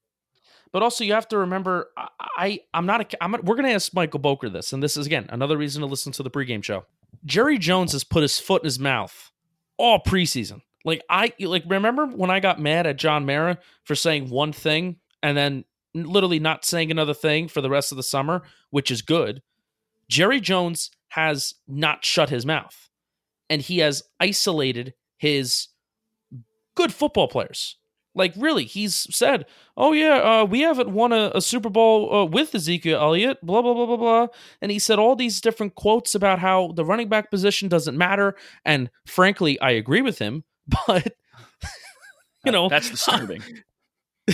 [0.72, 3.24] But also, you have to remember, I, I I'm not a.
[3.24, 5.82] I'm a, we're going to ask Michael Boker this, and this is again another reason
[5.82, 6.86] to listen to the pregame show.
[7.26, 9.32] Jerry Jones has put his foot in his mouth
[9.78, 10.62] all preseason.
[10.84, 14.98] Like I like remember when I got mad at John Mara for saying one thing
[15.22, 19.02] and then literally not saying another thing for the rest of the summer, which is
[19.02, 19.42] good.
[20.10, 22.90] Jerry Jones has not shut his mouth,
[23.50, 25.68] and he has isolated his
[26.76, 27.78] good football players.
[28.16, 29.46] Like really, he's said,
[29.78, 33.62] "Oh yeah, uh, we haven't won a, a Super Bowl uh, with Ezekiel Elliott." Blah
[33.62, 34.28] blah blah blah blah,
[34.60, 38.36] and he said all these different quotes about how the running back position doesn't matter.
[38.66, 40.46] And frankly, I agree with him,
[40.88, 41.14] but
[42.44, 43.44] you know, That's disturbing.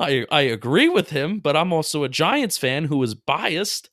[0.00, 3.90] I I agree with him, but I'm also a Giants fan who is biased.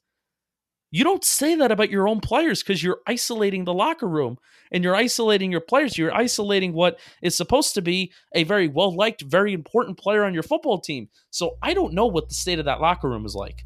[0.92, 4.38] You don't say that about your own players because you're isolating the locker room
[4.72, 5.98] and you're isolating your players.
[5.98, 10.34] You're isolating what is supposed to be a very well liked, very important player on
[10.34, 11.10] your football team.
[11.32, 13.66] So I don't know what the state of that locker room is like.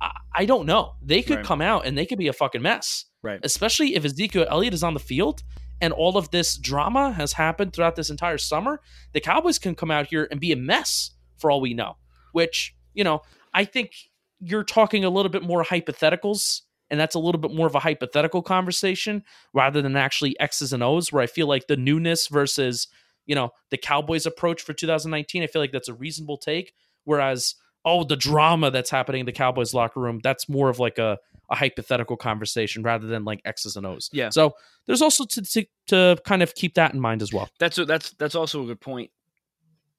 [0.00, 0.94] I, I don't know.
[1.02, 1.44] They could Right.
[1.44, 3.40] come out and they could be a fucking mess, right.
[3.42, 5.42] especially if Ezekiel Elliott is on the field
[5.80, 8.80] and all of this drama has happened throughout this entire summer.
[9.12, 11.96] The Cowboys can come out here and be a mess for all we know,
[12.32, 13.92] which, you know, I think
[14.40, 17.80] you're talking a little bit more hypotheticals, and that's a little bit more of a
[17.80, 22.88] hypothetical conversation rather than actually X's and O's, where I feel like the newness versus,
[23.26, 26.74] you know, the Cowboys approach for 2019, I feel like that's a reasonable take.
[27.04, 27.54] Whereas,
[27.84, 31.18] oh, the drama that's happening in the Cowboys locker room, that's more of like a,
[31.50, 34.10] a hypothetical conversation rather than like X's and O's.
[34.12, 34.28] Yeah.
[34.30, 34.52] So
[34.86, 37.48] there's also to, to, to kind of keep that in mind as well.
[37.58, 39.10] That's a, that's that's also a good point.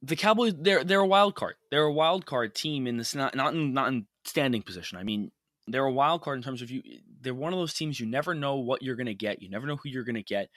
[0.02, 1.56] the Cowboys they're they're a wild card.
[1.72, 4.98] They're a wild card team in this not not in, not in standing position.
[4.98, 5.32] I mean,
[5.68, 6.82] they're a wild card in terms of you.
[7.22, 9.42] They're one of those teams you never know what you're going to get.
[9.42, 10.50] You never know who you're going to get.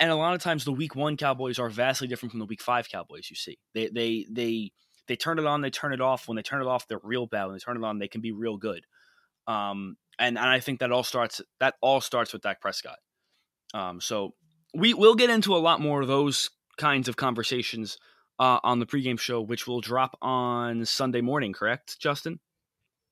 [0.00, 2.62] And a lot of times, the Week One Cowboys are vastly different from the Week
[2.62, 3.28] Five Cowboys.
[3.30, 4.72] You see, they they they
[5.06, 6.26] they turn it on, they turn it off.
[6.26, 7.46] When they turn it off, they're real bad.
[7.46, 8.84] When they turn it on, they can be real good.
[9.46, 12.98] Um, and and I think that all starts that all starts with Dak Prescott.
[13.72, 14.34] Um, so
[14.74, 17.98] we we'll get into a lot more of those kinds of conversations
[18.38, 21.52] uh, on the pregame show, which will drop on Sunday morning.
[21.52, 22.40] Correct, Justin?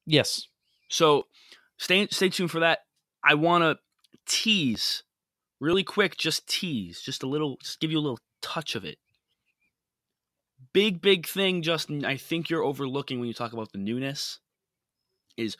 [0.06, 0.48] Yes.
[0.88, 1.26] So
[1.78, 2.80] stay stay tuned for that.
[3.24, 3.78] I want to
[4.26, 5.02] tease
[5.60, 8.98] really quick, just tease, just a little, just give you a little touch of it.
[10.72, 12.04] Big, big thing, Justin.
[12.04, 14.40] I think you're overlooking when you talk about the newness
[15.36, 15.56] is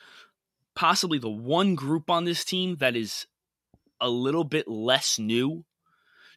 [0.75, 3.27] possibly the one group on this team that is
[4.01, 5.63] a little bit less new,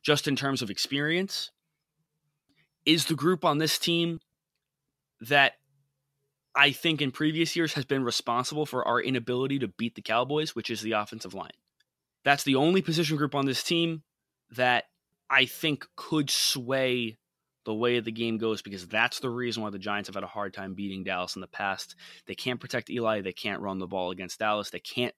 [0.03, 1.51] just in terms of experience,
[2.85, 4.21] is the group on this team
[5.21, 5.55] that
[6.57, 10.55] I think in previous years has been responsible for our inability to beat the Cowboys,
[10.55, 11.51] which is the offensive line.
[12.25, 14.03] That's the only position group on this team
[14.51, 14.85] that
[15.29, 17.19] I think could sway
[17.67, 20.29] the way the game goes because that's the reason why the Giants have had a
[20.29, 21.95] hard time beating Dallas in the past.
[22.27, 25.15] They can't protect Eli, they can't run the ball against Dallas, they can't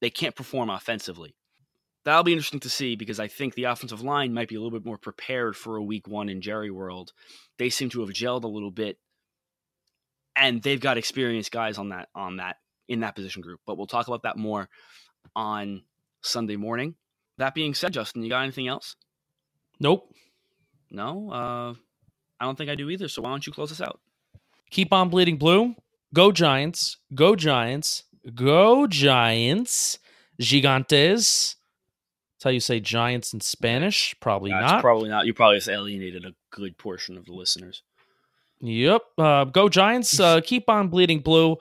[0.00, 1.34] they can't perform offensively.
[2.04, 4.78] That'll be interesting to see because I think the offensive line might be a little
[4.78, 7.12] bit more prepared for a week 1 in Jerry world.
[7.58, 8.98] They seem to have gelled a little bit
[10.38, 12.56] and they've got experienced guys on that on that
[12.88, 13.60] in that position group.
[13.66, 14.68] But we'll talk about that more
[15.36, 15.82] on
[16.22, 16.94] Sunday morning.
[17.36, 18.96] That being said, Justin, you got anything else?
[19.80, 20.12] Nope.
[20.90, 21.30] No?
[21.30, 21.74] Uh
[22.40, 23.08] I don't think I do either.
[23.08, 24.00] So why don't you close us out?
[24.70, 25.74] Keep on bleeding blue.
[26.14, 26.98] Go Giants.
[27.14, 28.04] Go Giants.
[28.34, 29.98] Go Giants.
[30.40, 31.56] Gigantes.
[32.38, 34.14] That's how you say giants in Spanish.
[34.20, 34.80] Probably That's not.
[34.80, 35.26] Probably not.
[35.26, 37.82] You probably just alienated a good portion of the listeners.
[38.60, 39.02] Yep.
[39.16, 40.18] Uh, go Giants.
[40.18, 41.56] Uh, keep on bleeding blue.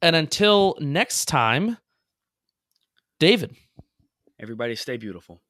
[0.00, 1.78] And until next time,
[3.18, 3.56] David.
[4.40, 5.40] Everybody stay beautiful.